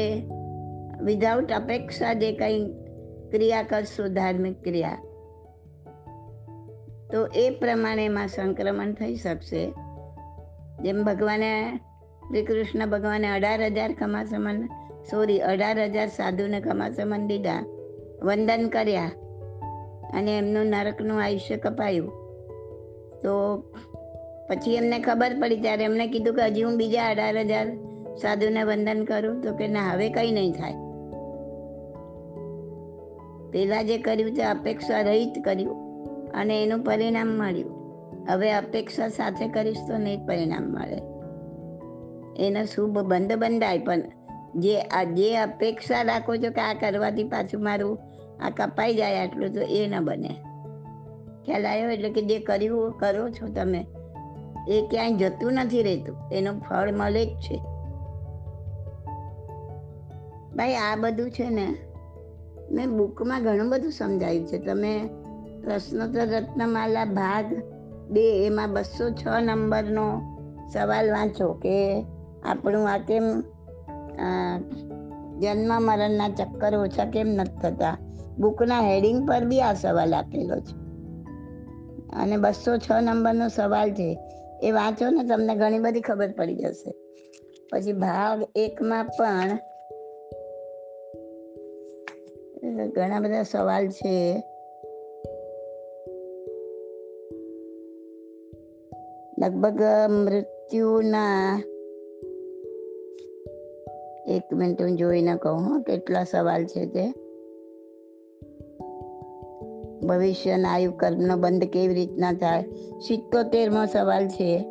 વિધાઉટ 1.01 1.51
અપેક્ષા 1.51 2.13
જે 2.13 2.31
કંઈ 2.31 2.65
ક્રિયા 3.31 3.63
કરશો, 3.63 4.07
ધાર્મિક 4.07 4.63
ક્રિયા, 4.63 4.97
તો 7.11 7.27
એ 7.35 7.49
પ્રમાણે 7.49 8.05
એમાં 8.05 8.27
સંક્રમણ 8.27 8.93
થઈ 8.93 9.15
શકશે. 9.15 9.63
જેમ 10.83 11.03
ભગવાને 11.03 11.51
શ્રી 12.27 12.45
કૃષ્ણ 12.45 12.87
ભગવાને 12.87 13.27
અઢાર 13.31 13.61
હજાર 13.65 13.93
ખમાસમન 13.93 14.65
સોરી 15.11 15.39
અઢાર 15.41 15.79
હજાર 15.83 16.07
સાધુને 16.07 16.59
ખમાસમન 16.61 17.27
દીધા. 17.27 17.61
વંદન 18.23 18.67
કર્યા 18.67 19.11
અને 20.13 20.37
એમનું 20.37 20.65
નરકનું 20.65 21.23
આયુષ્ય 21.23 21.57
કપાયું. 21.57 22.11
તો 23.23 23.59
પછી 24.49 24.75
એમને 24.75 24.99
ખબર 24.99 25.31
પડી 25.41 25.57
ત્યારે 25.57 25.83
એમણે 25.83 26.07
કીધું 26.07 26.35
કે 26.35 26.41
હજી 26.41 26.63
હું 26.63 26.77
બીજા 26.77 27.09
અઢાર 27.09 27.37
હજાર 27.37 27.67
સાધુને 28.15 28.63
વંદન 28.63 29.03
કરું 29.03 29.41
તો 29.41 29.53
કે 29.53 29.67
ના, 29.67 29.91
હવે 29.91 30.09
કંઈ 30.09 30.31
નહીં 30.31 30.51
થાય. 30.51 30.73
પેલા 33.51 33.81
જે 33.81 33.97
કર્યું 33.97 34.35
તે 34.35 34.43
અપેક્ષા 34.43 35.01
રહિત 35.01 35.33
કર્યું 35.45 35.75
અને 36.31 36.63
એનું 36.63 36.83
પરિણામ 36.83 37.27
મળ્યું. 37.27 37.71
હવે 38.29 38.53
અપેક્ષા 38.53 39.07
સાથે 39.07 39.47
કરીશ 39.47 39.77
તો 39.87 39.97
નહીં 39.97 40.25
પરિણામ 40.25 40.63
મળે. 40.63 41.01
એનો 42.47 42.65
શુભ 42.65 42.99
બંધ 42.99 43.33
બંધાય, 43.33 43.79
પણ 43.79 44.01
જે 44.55 44.81
જે 45.13 45.37
અપેક્ષા 45.37 46.01
રાખો 46.01 46.35
છો 46.35 46.51
કે 46.51 46.61
આ 46.61 46.73
કરવાથી 46.73 47.23
પાછું 47.23 47.63
મારું 47.63 48.12
આ 48.41 48.49
કપાઈ 48.49 48.95
જાય 48.95 49.27
આટલું 49.27 49.53
તો 49.53 49.61
એ 49.61 49.87
ન 49.87 50.05
બને. 50.05 50.35
ખ્યાલ 51.45 51.65
આવ્યો 51.65 51.89
એટલે 51.89 52.09
કે 52.09 52.21
જે 52.21 52.39
કર્યું 52.39 52.91
કરો 52.91 53.29
છો 53.29 53.47
તમે. 53.47 53.87
એ 54.67 54.87
ક્યાંય 54.91 55.13
જતું 55.13 55.53
નથી 55.53 55.83
રહેતું. 55.83 56.15
એનું 56.31 56.59
ફળ 56.59 56.91
મળે 56.91 57.25
જ 57.25 57.29
છે. 57.29 57.57
ભાઈ, 60.55 60.75
આ 60.75 60.95
બધું 60.95 61.31
છે 61.31 61.49
ને 61.49 61.75
મેં 62.71 62.97
બુકમાં 62.97 63.43
ઘણું 63.43 63.69
બધું 63.69 63.91
સમજાયું 63.91 64.47
છે. 64.47 64.57
તમે 64.57 65.09
પ્રશ્નોત્તર 65.63 66.27
રત્નમાલા 66.27 67.05
ભાગ 67.05 67.45
બે 68.09 68.45
એમાં 68.45 68.73
બસો 68.73 69.09
છ 69.09 69.27
નંબરનો 69.39 70.21
સવાલ 70.73 71.11
વાંચો 71.11 71.53
કે 71.53 72.05
આપણું 72.45 72.89
આ 72.89 72.97
કેમ 72.97 73.23
જન્મ 75.39 75.81
મરણના 75.81 76.29
ચક્કર 76.29 76.75
ઓછા 76.75 77.05
કેમ 77.05 77.27
નથી 77.27 77.57
થતા? 77.61 77.97
બુકના 78.37 78.81
હેડિંગ 78.81 79.27
પર 79.27 79.45
બી 79.45 79.61
આ 79.61 79.73
સવાલ 79.73 80.15
આપેલો 80.15 80.55
છે. 80.55 80.83
અને 82.15 82.37
બસો 82.37 82.77
છ 82.77 82.91
નંબરનો 83.01 83.47
સવાલ 83.47 83.93
છે. 83.93 84.19
એ 84.63 84.71
વાંચો 84.71 85.09
ને 85.09 85.27
તમને 85.27 85.55
ઘણી 85.55 85.79
બધી 85.79 86.01
ખબર 86.01 86.31
પડી 86.31 86.55
જશે. 86.55 86.95
પછી 87.71 87.93
ભાગ 87.93 88.43
એકમાં 88.55 89.05
પણ 89.05 89.57
ઘણા 92.87 93.19
બધા 93.19 93.43
સવાલ 93.43 93.87
છે. 93.89 94.43
લગભગ 99.39 99.81
મૃત્યુના 100.09 101.61
એક 104.27 104.53
મિનિટ 104.53 104.81
હું 104.81 104.95
જોઈને 104.95 105.35
કહું, 105.35 105.61
હો, 105.61 105.81
કેટલા 105.81 106.23
સવાલ 106.23 106.65
છે 106.65 106.85
તે. 106.85 107.22
ભવિષ્યના 110.07 110.69
આયુ 110.69 110.91
કર્મનો 110.91 111.37
બંધ 111.37 111.63
કેવી 111.63 111.93
રીતના 111.93 112.33
થાય? 112.33 112.63
સિત્તોતેરમો 113.07 113.85
સવાલ 113.85 114.27
છે. 114.27 114.69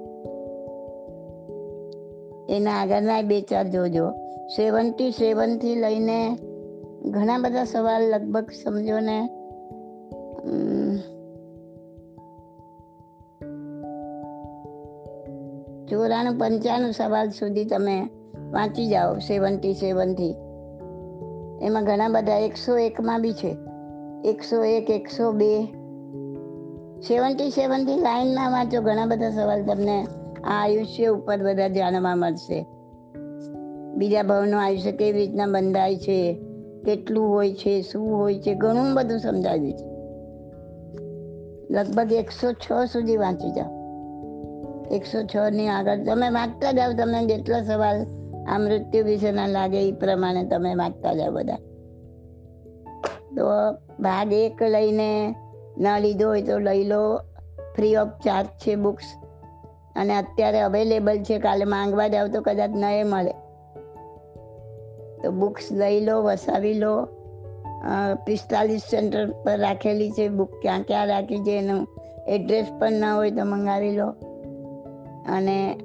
એના 2.48 2.70
આગળના 2.70 3.22
બે 3.22 3.40
ચાર 3.40 3.68
જોજો. 3.68 4.10
સેવન્ટી 4.56 5.10
સેવનથી 5.10 5.74
લઈને 5.74 6.36
ઘણા 7.10 7.38
બધા 7.38 7.64
સવાલ 7.64 8.02
લગભગ 8.02 8.50
સમજો 8.64 9.00
ને. 9.00 9.26
ચોરાણું 15.86 16.38
પંચાણું 16.38 16.92
સવાલ 16.92 17.28
સુધી 17.28 17.64
તમે 17.64 18.02
વાંચી 18.50 18.86
જાઓ, 18.86 19.18
સેવન્ટી 19.18 19.72
સેવનથી. 19.74 20.34
એમાં 21.62 21.84
ઘણા 21.84 22.08
બધા 22.08 22.38
એકસો 22.38 22.78
એકમાં 22.78 23.22
બી 23.22 23.32
છે. 23.32 23.71
એકસો 24.24 24.64
એક, 24.64 24.90
એકસો 24.90 25.32
બે. 25.32 25.64
સેવન્ટી 27.00 27.50
સેવનથી 27.50 28.00
લાઈનમાં 28.00 28.50
વાંચો 28.50 28.80
ઘણા 28.80 29.06
બધા 29.06 29.30
સવાલ 29.30 29.64
તમને 29.64 30.02
આ 30.44 30.64
આયુષ્ય 30.64 31.06
ઉપર 31.06 31.42
બધા 31.42 31.68
જાણવા 31.68 32.14
મળશે. 32.14 32.66
બીજા 33.94 34.22
ભાવનું 34.22 34.64
આયુષ્ય 34.64 34.92
કેવી 34.92 35.26
રીતના 35.26 35.46
બંધાય 35.46 35.96
છે, 35.96 36.40
કેટલું 36.84 37.28
હોય 37.28 37.54
છે, 37.54 37.82
શું 37.82 38.18
હોય 38.18 38.38
છે, 38.38 38.54
ઘણું 38.54 38.94
બધું 38.94 39.18
સમજાવ્યું 39.18 39.72
છે 39.72 39.92
લગભગ 41.70 42.12
એકસો 42.12 42.52
છ 42.52 42.72
સુધી 42.92 43.16
વાંચી 43.16 43.50
જાઓ. 43.50 43.70
એકસો 44.90 45.22
છ 45.22 45.52
ની 45.52 45.68
આગળ 45.68 46.04
તમે 46.04 46.30
વાંચતા 46.30 46.72
જાઓ, 46.72 46.92
તમને 46.92 47.26
જેટલા 47.26 47.62
સવાલ 47.62 48.06
આ 48.48 48.58
મૃત્યુ 48.58 49.04
વિશેના 49.04 49.46
લાગે 49.46 49.88
એ 49.88 49.92
પ્રમાણે 49.92 50.44
તમે 50.44 50.74
વાંચતા 50.74 51.14
જાઓ 51.14 51.30
બધા. 51.30 51.56
તો 53.36 53.44
ભાગ 54.00 54.32
એક 54.32 54.62
લઈને 54.62 55.34
ન 55.78 55.86
લીધો 56.00 56.28
હોય 56.28 56.42
તો 56.42 56.58
લઈ 56.58 56.84
લો. 56.84 57.02
ફ્રી 57.76 57.96
ઓફ 57.96 58.08
ચાર્જ 58.08 58.46
છે 58.46 58.74
બુક્સ 58.74 59.04
અને 59.96 60.16
અત્યારે 60.16 60.60
અવેલેબલ 60.60 61.18
છે, 61.22 61.38
કાલે 61.38 61.64
માંગવા 61.64 62.08
જાવ 62.08 62.28
તો 62.28 62.40
કદાચ 62.40 62.70
ન 62.70 62.84
મળે. 63.08 63.34
તો 65.22 65.30
બુક્સ 65.30 65.72
લઈ 65.72 66.00
લો, 66.00 66.22
વસાવી 66.22 66.74
લો. 66.74 67.08
પિસ્તાલીસ 68.26 68.80
સેન્ટર 68.80 69.30
પર 69.30 69.58
રાખેલી 69.58 70.10
છે 70.10 70.28
બુક 70.28 70.50
ક્યાં 70.62 70.82
ક્યાં 70.82 71.06
રાખી 71.06 71.38
છે 71.38 71.58
એનું 71.58 71.86
એડ્રેસ 72.28 72.66
પણ 72.78 72.92
ના 72.92 73.14
હોય 73.14 73.30
તો 73.30 73.44
મંગાવી 73.44 73.96
લો. 73.96 74.08
અને 75.28 75.76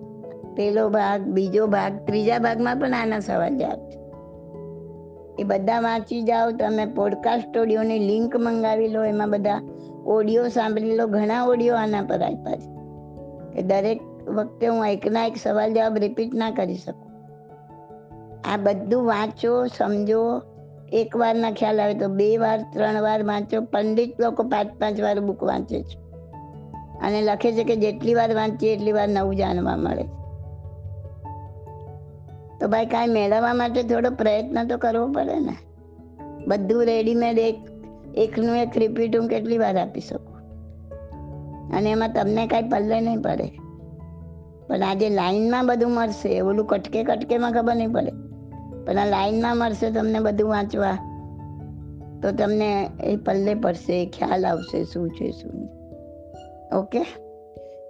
પેલો 0.56 0.90
ભાગ, 0.90 1.22
બીજો 1.22 1.68
ભાગ, 1.68 1.94
ત્રીજા 2.06 2.40
ભાગમાં 2.40 2.78
પણ 2.78 2.94
આના 2.94 3.20
સવાલ 3.20 3.58
જવાબ 3.58 3.80
છે. 3.90 3.97
એ 5.40 5.44
બધા 5.44 5.80
વાંચી 5.80 6.22
જાઓ, 6.22 6.52
તમે 6.52 6.86
પોડકાસ્ટ 6.86 7.58
ઓડિયોની 7.58 8.00
લિંક 8.00 8.36
મંગાવી 8.36 8.88
લો, 8.88 9.04
એમાં 9.04 9.30
બધા 9.30 9.62
ઓડિયો 10.06 10.48
સાંભળી 10.48 10.96
લો, 10.96 11.08
ઘણા 11.08 11.44
ઓડિયો 11.44 11.76
આના 11.76 12.02
પર 12.02 12.22
આપ્યા 12.22 12.56
છે. 12.56 12.78
કે 13.54 13.62
દરેક 13.62 14.02
વખતે 14.28 14.68
હું 14.68 14.86
એકના 14.86 15.26
એક 15.26 15.38
સવાલ 15.38 15.74
જવાબ 15.74 15.98
રિપીટ 15.98 16.34
ના 16.34 16.52
કરી 16.52 16.76
શકું. 16.76 17.08
આ 18.54 18.58
બધું 18.58 19.06
વાંચો, 19.06 19.66
સમજો. 19.68 20.42
એક 20.92 21.18
વાર 21.18 21.36
ના 21.36 21.52
ખ્યાલ 21.52 21.82
આવે 21.82 21.94
તો 21.94 22.08
બે 22.08 22.38
વાર, 22.38 22.66
ત્રણ 22.74 23.02
વાર 23.02 23.24
વાંચો. 23.24 23.62
પંડિત 23.62 24.22
લોકો 24.22 24.44
પાંચ 24.44 24.68
પાંચ 24.80 25.02
વાર 25.02 25.20
બુક 25.20 25.44
વાંચે 25.44 25.84
છે. 25.84 26.08
અને 27.02 27.22
લખે 27.22 27.52
છે 27.52 27.64
કે 27.64 27.76
જેટલી 27.76 28.14
વાર 28.14 28.34
વાંચીએ 28.34 28.74
એટલી 28.74 28.92
વાર 28.92 29.08
નવું 29.08 29.36
જાણવા 29.36 29.76
મળે 29.76 30.06
તો 32.60 32.68
ભાઈ 32.68 32.86
કાંઈ 32.86 33.08
મેળવવા 33.08 33.54
માટે 33.54 33.84
થોડો 33.84 34.10
પ્રયત્ન 34.10 34.68
તો 34.68 34.78
કરવો 34.78 35.08
પડે 35.08 35.40
ને. 35.40 35.58
બધું 36.48 36.86
રેડીમેડ 36.86 37.40
એક, 37.40 37.56
એકનું 38.18 38.58
એક 38.58 38.78
રિપીટ 38.78 39.18
હું 39.18 39.28
કેટલી 39.28 39.58
વાર 39.58 39.78
આપી 39.78 40.00
શકું? 40.00 40.38
અને 41.78 41.92
એમાં 41.92 42.14
તમને 42.14 42.48
કાંઈ 42.48 42.70
પલ્લે 42.70 43.02
નહીં 43.02 43.22
પડે. 43.22 43.60
પણ 44.68 44.84
આજે 44.84 45.10
લાઈનમાં 45.10 45.66
બધું 45.66 45.92
મળશે 45.92 46.40
ઓલું 46.40 46.66
કટકે 46.66 47.04
કટકેમાં 47.04 47.54
ખબર 47.54 47.76
નહીં 47.76 47.92
પડે. 47.92 48.12
પણ 48.86 48.98
આ 48.98 49.06
લાઈનમાં 49.06 49.58
મળશે 49.58 49.92
તમને 49.92 50.20
બધું 50.20 50.50
વાંચવા. 50.50 50.98
તો 52.24 52.32
તમને 52.32 52.90
એ 53.04 53.16
પલ્લે 53.16 53.56
પડશે 53.56 54.06
ખ્યાલ 54.06 54.48
આવશે 54.48 54.84
શું 54.84 55.10
છે, 55.10 55.32
શું 55.32 55.70
okay? 56.78 57.06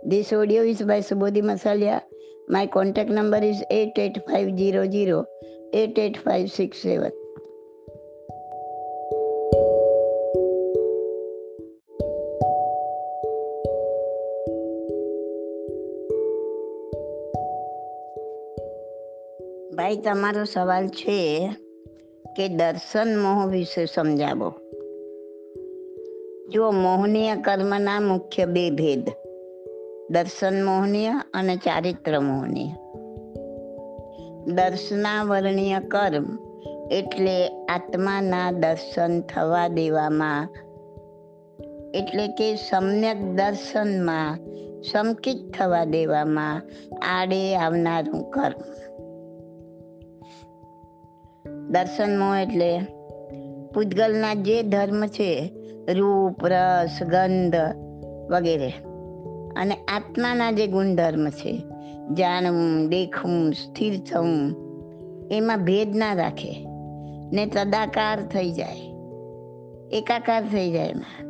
This 0.07 0.33
audio 0.33 0.63
is 0.63 0.83
by 0.83 1.01
Subodhi 1.01 1.41
Masaliya 1.41 2.01
my 2.49 2.67
contact 2.67 3.11
number 3.11 3.43
is 3.43 3.61
eight 3.71 3.99
eight 3.99 4.19
five 4.19 4.55
zero 4.55 4.85
zero 4.85 5.25
eight 5.73 5.99
eight 5.99 6.17
five 6.25 6.45
six 6.45 6.77
seven 6.77 7.09
ભાઈ 19.75 19.97
તમારો 19.97 20.43
સવાલ 20.43 20.87
છે 20.87 21.49
કે 22.37 22.47
દર્શન 22.47 23.17
મોહ 23.19 23.47
વિશે 23.47 23.85
સમજાવો. 23.85 24.53
જો 26.49 26.71
મોહનીય 26.71 27.35
કર્મના 27.35 27.99
મુખ્ય 27.99 28.45
બે 28.45 28.69
ભેદ. 28.69 29.26
દર્શન 30.11 30.65
મોહનીય 30.65 31.11
અને 31.33 31.55
ચારિત્ર 31.55 32.19
મોહનીય. 32.19 32.67
દર્શનાવરણીય 34.45 35.79
કર્મ 35.79 36.37
એટલે 36.91 37.47
આત્માના 37.47 38.51
દર્શન 38.51 39.21
થવા 39.21 39.67
દેવામાં. 39.67 40.49
એટલે 41.93 42.27
કે 42.27 42.55
સમ્યક 42.55 43.21
દર્શનમાં 43.21 44.39
સંકિત 44.81 45.51
થવા 45.59 45.85
દેવામાં 45.85 46.61
આડે 47.01 47.57
આવનારું 47.57 48.29
કર્મ. 48.29 48.61
દર્શન 51.69 52.19
મોહ 52.19 52.37
એટલે 52.37 52.79
પૂતગલના 53.73 54.33
જે 54.33 54.63
ધર્મ 54.63 55.05
છે, 55.05 55.53
રૂપ, 55.93 56.45
રસ, 56.45 56.99
ગંધ 57.03 57.55
વગેરે. 58.31 58.73
અને 59.57 59.75
આત્માના 59.75 60.51
જે 60.51 60.67
ગુણધર્મ 60.67 61.29
છે, 61.29 61.63
જાણવું, 62.13 62.89
દેખવું, 62.89 63.53
સ્થિર 63.53 63.99
થવું, 63.99 64.67
એમાં 65.31 65.65
ભેદ 65.65 65.95
ના 65.95 66.13
રાખે. 66.13 66.65
ને 67.33 67.45
તદાકાર 67.45 68.21
થઈ 68.21 68.51
જાય. 68.51 68.77
એકાકાર 69.91 70.43
થઈ 70.43 70.71
જાય 70.71 70.87
એમાં. 70.87 71.27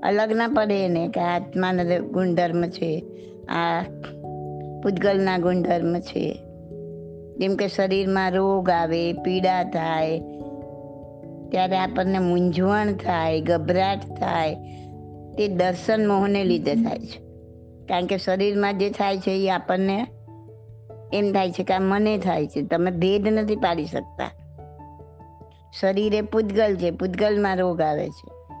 અલગ 0.00 0.32
ના 0.32 0.48
પડે 0.48 0.84
એને 0.84 1.08
કે 1.08 1.20
આત્માના 1.20 1.98
ગુણધર્મ 1.98 2.62
છે, 2.62 3.04
આ 3.48 3.82
પૂતગલના 4.82 5.38
ગુણધર્મ 5.38 6.00
છે. 6.00 6.42
જેમ 7.38 7.56
કે 7.56 7.68
શરીરમાં 7.68 8.32
રોગ 8.32 8.70
આવે, 8.70 9.12
પીડા 9.12 9.64
થાય, 9.64 10.18
ત્યારે 11.50 11.78
આપણને 11.78 12.18
મૂંઝવણ 12.18 12.92
થાય, 12.92 13.40
ગભરાટ 13.40 13.98
થાય 13.98 14.56
તે 15.40 15.48
દર્શન 15.48 16.08
મોહને 16.08 16.44
લીધે 16.44 16.74
થાય 16.74 16.98
છે. 16.98 17.18
કારણ 17.86 18.06
કે 18.06 18.18
શરીરમાં 18.18 18.78
જે 18.78 18.90
થાય 18.90 19.18
છે 19.18 19.30
એ 19.30 19.50
આપણને 19.50 20.06
એમ 21.12 21.32
થાય 21.32 21.50
છે 21.50 21.62
કે 21.62 21.74
આ 21.74 21.78
મને 21.78 22.18
થાય 22.18 22.46
છે. 22.46 22.62
તમે 22.62 22.90
ભેદ 22.90 23.28
નથી 23.28 23.56
પાડી 23.56 23.84
શકતા. 23.84 24.30
શરીર 25.80 26.24
પૂતગલ 26.24 26.76
છે. 26.76 26.90
પૂતગલમાં 26.90 27.56
રોગ 27.56 27.80
આવે 27.80 28.08
છે. 28.08 28.54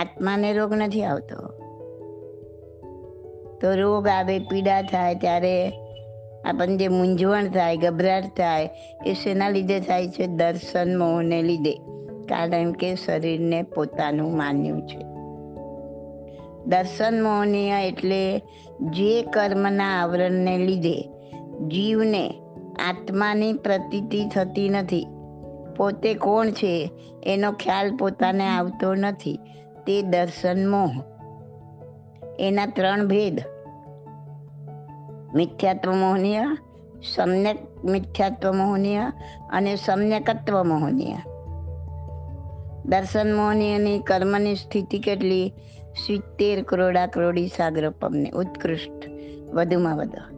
આત્માને 0.00 0.52
રોગ 0.52 0.72
નથી 0.74 1.02
આવતો. 1.02 1.48
તો 3.58 3.74
રોગ 3.74 4.08
આવે, 4.08 4.38
પીડા 4.38 4.82
થાય, 4.82 5.14
ત્યારે 5.14 5.68
આપણને 6.44 6.76
જે 6.76 6.88
મૂંઝવણ 6.88 7.48
થાય, 7.48 7.76
ગભરાટ 7.76 8.24
થાય, 8.24 8.68
એ 9.06 9.14
શેના 9.14 9.48
લીધે 9.48 9.80
થાય 9.80 10.08
છે? 10.08 10.26
દર્શન 10.26 10.98
મોહને 10.98 11.42
લીધે. 11.42 11.72
કારણ 12.28 12.72
કે 12.72 12.94
શરીરને 12.94 13.62
પોતાનું 13.62 14.36
માન્યું 14.36 14.86
છે. 14.86 15.13
દર્શન 16.66 17.22
મોહનીય 17.22 17.72
એટલે 17.88 18.42
જે 18.80 19.22
કર્મના 19.22 20.02
આવરણને 20.02 20.58
લીધે 20.58 21.10
જીવને 21.66 22.28
આત્માની 22.88 23.52
પ્રતીતિ 23.52 24.24
થતી 24.24 24.68
નથી. 24.68 25.06
પોતે 25.76 26.14
કોણ 26.14 26.50
છે 26.50 26.90
એનો 27.24 27.52
ખ્યાલ 27.52 27.96
પોતાને 27.96 28.46
આવતો 28.48 28.94
નથી. 28.94 29.38
તે 29.86 30.02
દર્શન 30.02 30.70
મોહ. 30.70 30.90
એના 32.38 32.66
ત્રણ 32.66 33.08
ભેદ. 33.08 33.40
મિથ્યાત્વ 35.34 35.92
મોહનીય, 35.92 36.42
સમ્યક 37.16 37.84
મિથ્યાત્વ 37.84 38.52
મોહનીય 38.52 39.00
અને 39.52 39.76
સમ્યકત્વ 39.76 40.62
મોહનીય. 40.62 41.16
દર્શન 42.86 43.36
મોહનીયની 43.36 43.98
કર્મની 43.98 44.54
સ્થિતિ 44.54 44.98
કેટલી? 44.98 45.54
સિત્તેર 46.06 46.62
કરોડા 46.62 47.06
કરોડી 47.06 47.46
સાગર 47.46 47.90
પમને 47.90 48.30
ઉત્કૃષ્ટ. 48.30 49.10
વધુમાં 49.54 49.96
વધુ. 49.96 50.34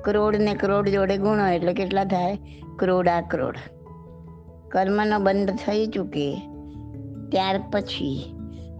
કરોડ 0.00 0.36
ને 0.36 0.54
કરોડ 0.54 0.88
જોડે 0.88 1.16
ગુણો 1.16 1.46
એટલે 1.46 1.72
કેટલા 1.72 2.04
થાય? 2.04 2.38
કરોડા 2.78 3.20
કરોડ. 3.20 3.56
કર્મનો 4.68 5.18
બંધ 5.18 5.50
થઈ 5.50 5.86
ચૂકે. 5.86 6.34
ત્યાર 7.28 7.60
પછી, 7.72 8.34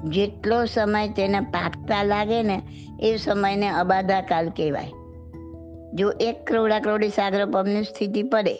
જેટલો 0.04 0.64
સમય 0.64 1.08
તેને 1.08 1.40
પાકતા 1.40 2.02
લાગે 2.02 2.42
ને, 2.42 2.62
એ 3.00 3.16
સમયને 3.16 3.68
અબાધા 3.68 4.20
કાલ 4.20 4.48
કહેવાય. 4.48 4.90
જો 5.94 6.10
એક 6.20 6.46
કરોડા 6.46 6.80
કરોડી 6.80 7.08
સાગર 7.08 7.46
પંપની 7.46 7.82
સ્થિતિ 7.82 8.22
પડે, 8.22 8.54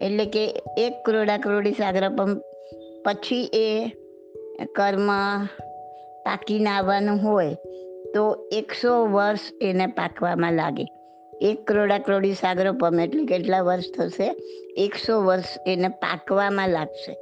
એટલે 0.00 0.24
કે 0.24 0.62
એક 0.78 0.94
કરોડા 1.06 1.38
કરોડી 1.38 1.72
સાગર 1.72 2.08
પંપ 2.08 2.47
પછી 3.04 3.50
એ 3.54 3.88
કર્મ 4.64 5.10
પાકીને 6.22 6.70
આવવાનું 6.70 7.16
હોય 7.16 7.54
તો 8.14 8.48
એકસો 8.52 9.06
વર્ષ 9.06 9.40
એને 9.60 9.86
પાકવામાં 9.86 10.52
લાગે. 10.52 10.86
એક 11.40 11.66
કરોડા 11.66 11.98
કરોડી 11.98 12.32
સાગરો 12.32 12.72
પમ 12.72 13.00
એટલે 13.00 13.26
કેટલા 13.26 13.60
વર્ષ 13.60 13.84
થશે? 13.98 14.34
એકસો 14.76 15.24
વર્ષ 15.24 15.44
એને 15.66 15.88
પાકવામાં 15.88 16.68
લાગશે. 16.68 17.12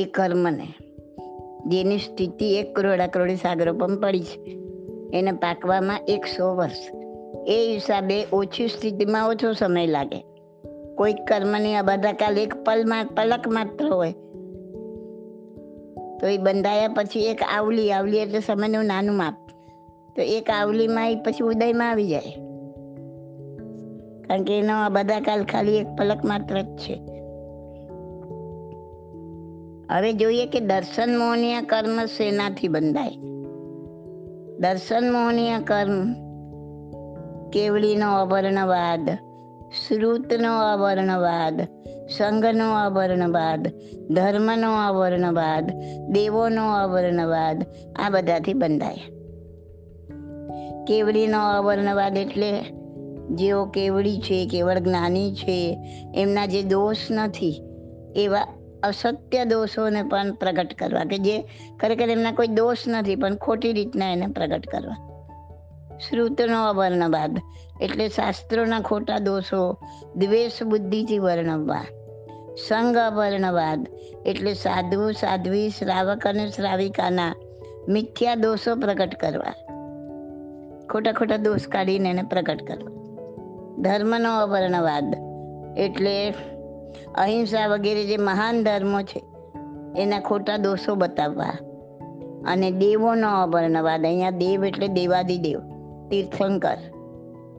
એ 0.00 0.04
કર્મને. 0.04 0.66
જેની 1.66 1.98
સ્થિતિ 1.98 2.54
એક 2.54 2.76
કરોડા 2.76 3.06
કરોડી 3.06 3.36
સાગરો 3.36 3.72
પમ 3.72 4.00
પડી 4.00 4.20
છે. 4.20 4.58
એને 5.14 5.32
પાકવામાં 5.32 6.00
એકસો 6.08 6.56
વર્ષ. 6.56 6.90
એ 7.46 7.72
હિસાબે 7.72 8.26
ઓછી 8.32 8.68
સ્થિતિમાં 8.68 9.28
ઓછો 9.28 9.52
સમય 9.52 9.86
લાગે. 9.86 10.24
કોઈક 10.98 11.16
કર્મની 11.16 11.74
આ 11.74 11.82
બધા 11.82 12.12
કાલ 12.12 12.38
એક 12.38 12.54
પલમાં, 12.64 13.04
પલક 13.04 13.48
માત્ર 13.48 13.88
હોય. 13.88 14.12
તો 16.20 16.26
એ 16.26 16.38
બંધાયા 16.38 16.88
પછી 16.88 17.20
એક 17.20 17.40
આવલી 17.42 17.92
આવલી 17.92 18.18
એટલે 18.18 18.40
સમયનું 18.40 18.84
નાનું 18.84 19.16
માપ. 19.16 19.34
તો 20.16 20.22
એક 20.22 20.50
આવલીમાં 20.50 21.10
એ 21.10 21.14
પછી 21.14 21.44
ઉદયમાં 21.44 21.90
આવી 21.90 22.08
જાય. 22.08 22.34
કારણ 24.28 24.42
કે 24.42 24.58
એનો 24.58 24.74
આ 24.74 24.88
બધા 24.88 25.20
કાલ 25.20 25.44
ખાલી 25.44 25.76
એક 25.76 25.86
પલક 25.98 26.24
માત્ર 26.24 26.62
જ 26.62 26.76
છે. 26.76 26.94
હવે 29.90 30.12
જોઈએ 30.12 30.46
કે 30.46 30.60
દર્શન 30.60 31.18
મોહનીય 31.18 31.60
કર્મ 31.60 32.06
શેનાથી 32.06 32.68
બંધાય? 32.68 33.16
દર્શન 34.58 35.12
મોહનીય 35.12 35.58
કર્મ? 35.58 36.12
કેવડીનો 37.50 38.14
અવર્ણવાદ 38.14 39.27
શ્રુતનો 39.72 40.58
અવર્ણવાદ 40.58 41.60
સંઘનો 42.08 42.72
અવર્ણવાદ 42.72 43.68
ધર્મનો 44.10 44.72
અવર્ણવાદ 44.86 45.70
દેવોનો 46.08 46.72
અવર્ણવાદ 46.72 47.66
આ 47.96 48.10
બધાથી 48.10 48.54
બંધાય. 48.54 48.98
કેવડીનો 50.84 51.38
અવર્ણવાદ 51.38 52.16
એટલે 52.16 52.62
જેઓ 53.30 53.64
કેવડી 53.64 54.20
છે, 54.20 54.46
કેવળ 54.46 54.78
જ્ઞાની 54.78 55.34
છે, 55.34 55.78
એમના 56.14 56.46
જે 56.46 56.62
દોષ 56.62 56.96
નથી, 57.10 57.62
એવા 58.16 58.46
અસત્ય 58.82 59.44
દોષોને 59.44 60.02
પણ 60.02 60.32
પ્રગટ 60.32 60.74
કરવા 60.74 61.04
કે 61.04 61.18
જે 61.18 61.42
ખરેખર 61.80 62.10
એમના 62.10 62.32
કોઈ 62.32 62.48
દોષ 62.48 62.76
નથી, 62.88 63.16
પણ 63.16 63.36
ખોટી 63.36 63.72
રીતના 63.72 64.12
એને 64.12 64.26
પ્રગટ 64.26 64.66
કરવા. 64.66 65.07
શ્રુતનો 65.98 66.68
અવર્ણવાદ 66.68 67.38
એટલે 67.80 68.08
શાસ્ત્રોના 68.08 68.80
ખોટા 68.80 69.18
દોષો 69.18 69.76
દ્વેષ 70.16 70.62
બુદ્ધિથી 70.62 71.18
વર્ણવવા. 71.18 71.84
સંગ 72.68 72.96
અવર્ણવાદ 72.96 73.86
એટલે 74.26 74.54
સાધુ, 74.54 75.12
સાધ્વી, 75.12 75.70
શ્રાવક 75.70 76.26
અને 76.26 76.50
શ્રાવિકાના 76.50 77.34
મિથ્યા 77.88 78.34
દોષો 78.34 78.76
પ્રગટ 78.76 79.14
કરવા. 79.14 79.52
ખોટા 80.86 81.12
ખોટા 81.12 81.36
દોષ 81.36 81.68
કાઢીને 81.68 82.10
એને 82.10 82.22
પ્રગટ 82.22 82.62
કરવા. 82.62 82.98
ધર્મનો 83.78 84.40
અવર્ણવાદ 84.40 85.16
એટલે 85.78 86.34
અહિંસા 87.14 87.66
વગેરે 87.66 88.04
જે 88.04 88.16
મહાન 88.16 88.64
ધર્મો 88.64 89.00
છે, 89.02 89.24
એના 90.02 90.20
ખોટા 90.20 90.56
દોષો 90.56 90.94
બતાવવા. 90.94 91.56
અને 92.46 92.70
દેવોનો 92.70 93.42
અવર્ણવાદ 93.42 94.04
અહીંયા 94.04 94.30
દેવ 94.30 94.64
એટલે 94.64 94.88
દેવાદિદેવ. 94.88 95.77
તીર્થંકર. 96.10 96.76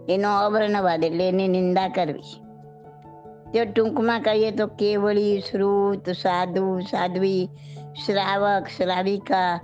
એનો 0.09 0.37
અવર્ણવાદ 0.37 1.03
એટલે 1.03 1.29
એની 1.29 1.47
નિંદા 1.47 1.87
કરવી. 1.87 2.45
તે 3.53 3.65
ટૂંકમાં 3.65 4.21
કહીએ 4.21 4.51
તો 4.51 4.67
કેવળી, 4.67 5.39
શ્રુત, 5.39 6.09
સાધુ, 6.09 6.79
સાધ્વી, 6.79 7.49
શ્રાવક, 8.05 8.63
શ્રાવિકા, 8.77 9.59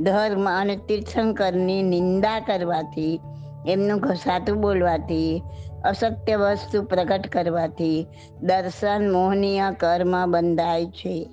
ધર્મ 0.00 0.50
અને 0.50 0.76
તીર્થંકરની 0.76 1.82
નિંદા 1.82 2.40
કરવાથી, 2.40 3.20
એમનું 3.68 3.98
ઘસાતું 3.98 4.60
બોલવાથી, 4.60 5.42
અસત્ય 5.84 6.36
વસ્તુ 6.36 6.82
પ્રગટ 6.82 7.26
કરવાથી, 7.26 8.06
દર્શન, 8.42 9.12
મોહનીય 9.12 9.62
કર્મ 9.80 10.30
બંધાય 10.30 10.86
છે. 10.86 11.30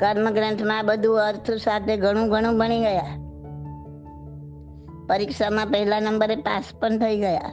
કર્મ 0.00 0.30
ગ્રંથમાં 0.30 0.86
બધું 0.86 1.20
અર્થ 1.20 1.50
સાથે 1.50 1.96
ઘણું 1.96 2.28
ઘણું 2.28 2.58
બની 2.58 2.80
ગયા. 2.80 3.23
પરીક્ષામાં 5.08 5.66
પહેલા 5.66 6.00
નંબરે 6.00 6.36
પાસ 6.36 6.64
પણ 6.80 6.98
થઈ 6.98 7.16
ગયા. 7.16 7.52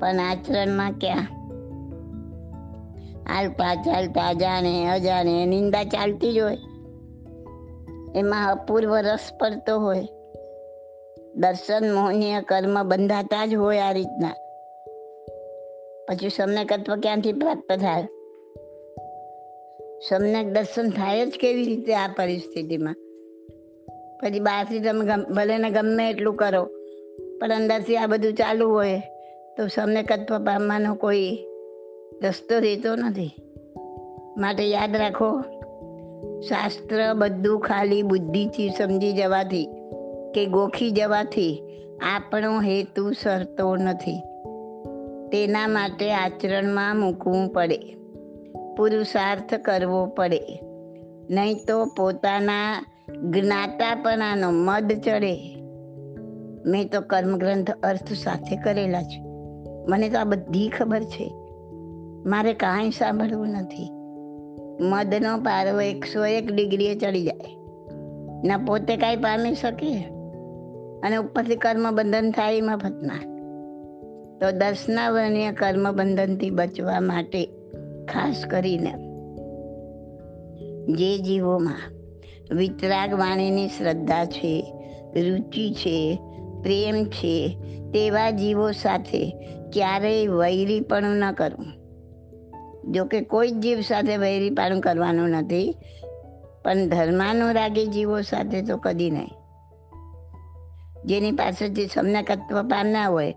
પણ 0.00 0.20
આચરણમાં 0.20 0.92
ક્યાં? 0.92 1.42
હાલતા 3.34 3.74
ચાલતા 3.74 4.28
અજાણે 4.28 4.86
અજાણે 4.86 5.46
નિંદા 5.46 5.84
ચાલતી 5.84 6.32
જ 6.32 6.38
હોય. 6.38 6.58
એમાં 8.14 8.50
અપૂર્વ 8.50 8.96
રસ 8.96 9.30
પડતો 9.40 9.78
હોય. 9.78 10.08
દર્શન, 11.34 11.94
મોહનીય 11.94 12.40
કર્મ 12.40 12.82
બંધાતા 12.82 13.46
જ 13.46 13.54
હોય 13.54 13.78
આ 13.78 13.92
રીતના. 13.92 14.28
પછી 16.08 16.28
સમ્યકત્વ 16.28 16.96
ક્યાંથી 16.96 17.32
પ્રાપ્ત 17.32 17.80
થાય? 17.80 18.02
સમ્યક 20.08 20.46
દર્શન 20.46 20.90
થાય 20.90 21.26
જ 21.26 21.30
કેવી 21.40 21.64
રીતે 21.64 21.94
આ 21.94 22.08
પરિસ્થિતિમાં? 22.08 22.94
પછી 24.22 24.40
બહારથી 24.40 24.80
તમે 24.80 25.04
ભલે 25.34 25.58
ને 25.58 25.70
ગમે 25.70 26.10
એટલું 26.10 26.36
કરો, 26.36 26.64
પણ 27.40 27.50
અંદરથી 27.50 27.96
આ 27.96 28.06
બધું 28.06 28.32
ચાલુ 28.32 28.68
હોય, 28.68 29.00
તો 29.56 29.66
સમ્યકત્વ 29.66 30.38
પામવાનો 30.38 30.94
કોઈ 30.94 31.38
રસ્તો 32.24 32.58
રહેતો 32.58 32.96
નથી. 32.96 33.30
માટે 34.36 34.64
યાદ 34.64 34.96
રાખો, 34.96 35.40
શાસ્ત્ર 36.40 37.14
બધું 37.14 37.60
ખાલી 37.60 38.02
બુદ્ધિથી 38.02 38.68
સમજી 38.68 39.12
જવાથી 39.12 39.68
કે 40.34 40.46
ગોખી 40.46 40.90
જવાથી 40.90 41.62
આપણો 42.16 42.60
હેતુ 42.60 43.12
સરતો 43.12 43.76
નથી. 43.76 44.20
તેના 45.32 45.66
માટે 45.68 46.12
આચરણમાં 46.12 46.96
મૂકવું 46.96 47.48
પડે, 47.48 47.78
પુરુષાર્થ 48.76 49.54
કરવો 49.54 50.06
પડે. 50.06 50.40
નહીં 51.30 51.56
તો 51.68 51.84
પોતાના 51.84 52.84
જ્ઞાતાપણાનો 53.20 54.50
મદ 54.50 54.92
ચડે. 54.92 55.56
મેં 56.66 56.88
તો 56.88 57.00
કર્મગ્રંથ 57.00 57.70
અર્થ 57.70 58.12
સાથે 58.12 58.56
કરેલા 58.56 59.02
છે. 59.02 59.22
મને 59.88 60.08
તો 60.08 60.18
આ 60.18 60.24
બધી 60.24 60.68
ખબર 60.68 61.02
છે. 61.02 61.32
મારે 62.26 62.52
કાંઈ 62.52 62.90
સાંભળવું 62.90 63.48
નથી. 63.48 63.90
મદનો 64.80 65.38
પારો 65.38 65.80
એકસો 65.80 66.24
એક 66.24 66.52
ડિગ્રીએ 66.52 66.98
ચડી 66.98 67.24
જાય. 67.24 67.56
ના 68.44 68.64
પોતે 68.66 68.96
કાંઈ 68.96 69.16
પામી 69.16 69.54
શકે? 69.54 70.02
અને 71.04 71.16
ઉપરથી 71.16 71.56
કર્મ 71.56 71.96
બંધન 71.96 72.30
થાય 72.30 72.60
મફતના 72.60 73.32
તો 74.40 74.50
દર્શનાવરણીય 74.50 75.52
કર્મ 75.52 75.92
બંધનથી 75.92 76.50
બચવા 76.50 77.00
માટે 77.00 77.46
ખાસ 78.04 78.44
કરીને 78.50 78.92
જે 80.92 81.18
જીવોમાં 81.18 82.01
વિતરાગ 82.50 83.14
વાણીની 83.14 83.68
શ્રદ્ધા 83.68 84.24
છે, 84.24 84.74
રુચિ 85.16 85.74
છે, 85.74 86.18
પ્રેમ 86.62 87.04
છે, 87.04 87.56
તેવા 87.92 88.30
જીવો 88.30 88.72
સાથે 88.72 89.30
ક્યારેય 89.72 90.26
વૈરીપણું 90.26 91.16
ન 91.16 91.32
કરવું 91.32 91.82
જોકે 92.92 93.20
કોઈ 93.20 93.50
જ 93.50 93.54
જીવ 93.54 93.80
સાથે 93.80 94.16
વૈરીપણું 94.16 94.80
કરવાનું 94.80 95.28
નથી, 95.28 95.76
પણ 96.64 96.88
ધર્માનુરાગી 96.88 97.86
જીવો 97.86 98.20
સાથે 98.20 98.62
તો 98.62 98.76
કદી 98.76 99.10
નહીં. 99.10 99.30
જેની 101.04 101.32
પાસેથી 101.32 101.86
સમ્યકત્વ 101.86 102.62
પામ્યા 102.62 103.06
હોય, 103.06 103.32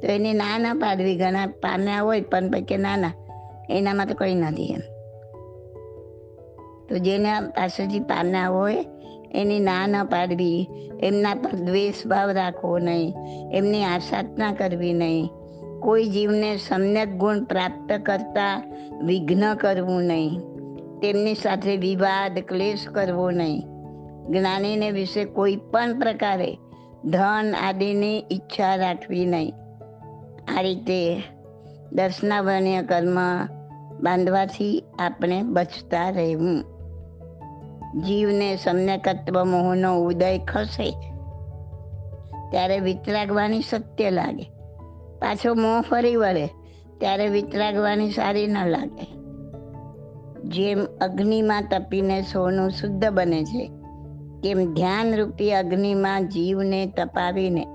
તો 0.00 0.06
એની 0.06 0.32
ના 0.32 0.58
ના 0.58 0.74
પાડવી, 0.74 1.16
ઘણા 1.16 1.46
પામ્યા 1.46 2.00
હોય, 2.00 2.20
પણ 2.20 2.50
પૈકી 2.50 2.76
ના 2.76 2.96
ના, 2.96 3.12
એનામાં 3.70 4.06
તો 4.06 4.14
કંઈ 4.14 4.34
નથી 4.34 4.66
એમ. 4.66 4.97
તો 6.88 6.98
જેના 6.98 7.40
પાસેથી 7.40 8.00
પાના 8.00 8.48
હોય, 8.48 8.86
એની 9.34 9.60
ના 9.60 9.86
ન 9.86 10.04
પાડવી. 10.04 10.68
એમના 11.02 11.34
પર 11.34 11.52
દ્વેષ 11.52 12.06
ભાવ 12.06 12.30
રાખવો 12.30 12.78
નહીં. 12.78 13.14
એમની 13.52 13.84
આસાધના 13.84 14.52
કરવી 14.52 14.92
નહીં. 14.92 15.28
કોઈ 15.80 16.04
જીવને 16.04 16.56
સમ્યક 16.56 17.08
ગુણ 17.08 17.44
પ્રાપ્ત 17.44 17.92
કરતા 18.06 18.62
વિઘ્ન 19.04 19.54
કરવું 19.54 20.02
નહીં. 20.02 20.40
તેમની 21.00 21.34
સાથે 21.34 21.76
વિવાદ, 21.76 22.38
ક્લેશ 22.38 22.88
કરવો 22.88 23.30
નહીં. 23.30 23.60
જ્ઞાનીને 24.28 24.90
વિશે 24.90 25.24
કોઈ 25.24 25.56
પણ 25.56 25.98
પ્રકારે 25.98 26.58
ધન 27.04 27.54
આદિની 27.68 28.18
ઈચ્છા 28.18 28.76
રાખવી 28.76 29.26
નહીં. 29.26 29.54
આ 30.58 30.60
રીતે 30.60 31.22
દર્શનાવરણીય 31.92 32.82
કર્મ 32.82 33.18
બાંધવાથી 34.00 34.84
આપણે 34.98 35.42
બચતા 35.42 36.10
રહેવું. 36.10 36.77
જીવને 37.96 38.56
સમ્યકત્વ 38.56 39.44
મોહનો 39.44 39.98
ઉદય 39.98 40.38
ખસે. 40.38 40.90
ત્યારે 42.50 42.80
વિતરાગવાની 42.80 43.62
સત્ય 43.62 44.10
લાગે. 44.10 44.50
પાછો 45.18 45.54
મોહ 45.54 45.80
ફરી 45.80 46.16
વળે, 46.16 46.46
ત્યારે 46.98 47.28
વિતરાગવાની 47.28 48.10
સારી 48.10 48.46
ન 48.46 48.56
લાગે. 48.66 49.06
જેમ 50.44 50.84
અગ્નિમાં 51.00 51.62
તપીને 51.62 52.22
સોનું 52.22 52.70
શુદ્ધ 52.70 53.04
બને 53.04 53.44
છે 53.44 53.70
કેમ 54.42 54.74
ધ્યાનરૂપી 54.74 55.52
અગ્નિમાં 55.52 56.28
જીવને 56.28 56.86
તપાવીને, 56.86 57.66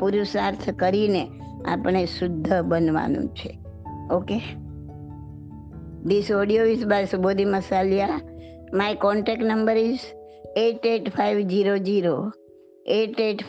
પુરુષાર્થ 0.00 0.70
કરીને 0.70 1.28
આપણે 1.68 2.06
શુદ્ધ 2.06 2.52
બનવાનું 2.62 3.28
છે. 3.28 3.58
Okay? 4.14 4.38
This 6.04 6.30
audio 6.32 6.64
is 6.64 6.86
by 6.86 7.04
Subodhi 7.04 7.44
Masaliya 7.44 8.20
is 9.76 9.98
eight 10.56 10.86
eight 10.86 11.08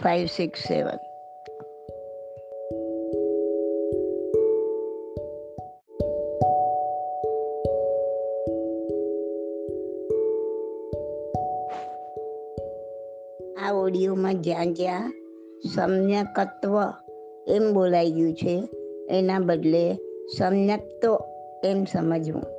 five 0.02 0.26
six 0.26 0.60
seven 0.68 0.98
આ 13.62 13.74
ઓડિયોમાં 13.74 14.42
જ્યાં 14.42 14.74
જ્યાં 14.74 15.14
સમ્યકત્વ 15.76 16.82
એમ 17.48 17.74
બોલાઈ 17.74 18.12
ગયું 18.12 18.34
છે, 18.34 18.70
એના 19.10 19.40
બદલે 19.40 19.96
સમ્યક 20.38 21.02
તો 21.02 21.24
એમ 21.66 21.84
સમજવું. 21.84 22.59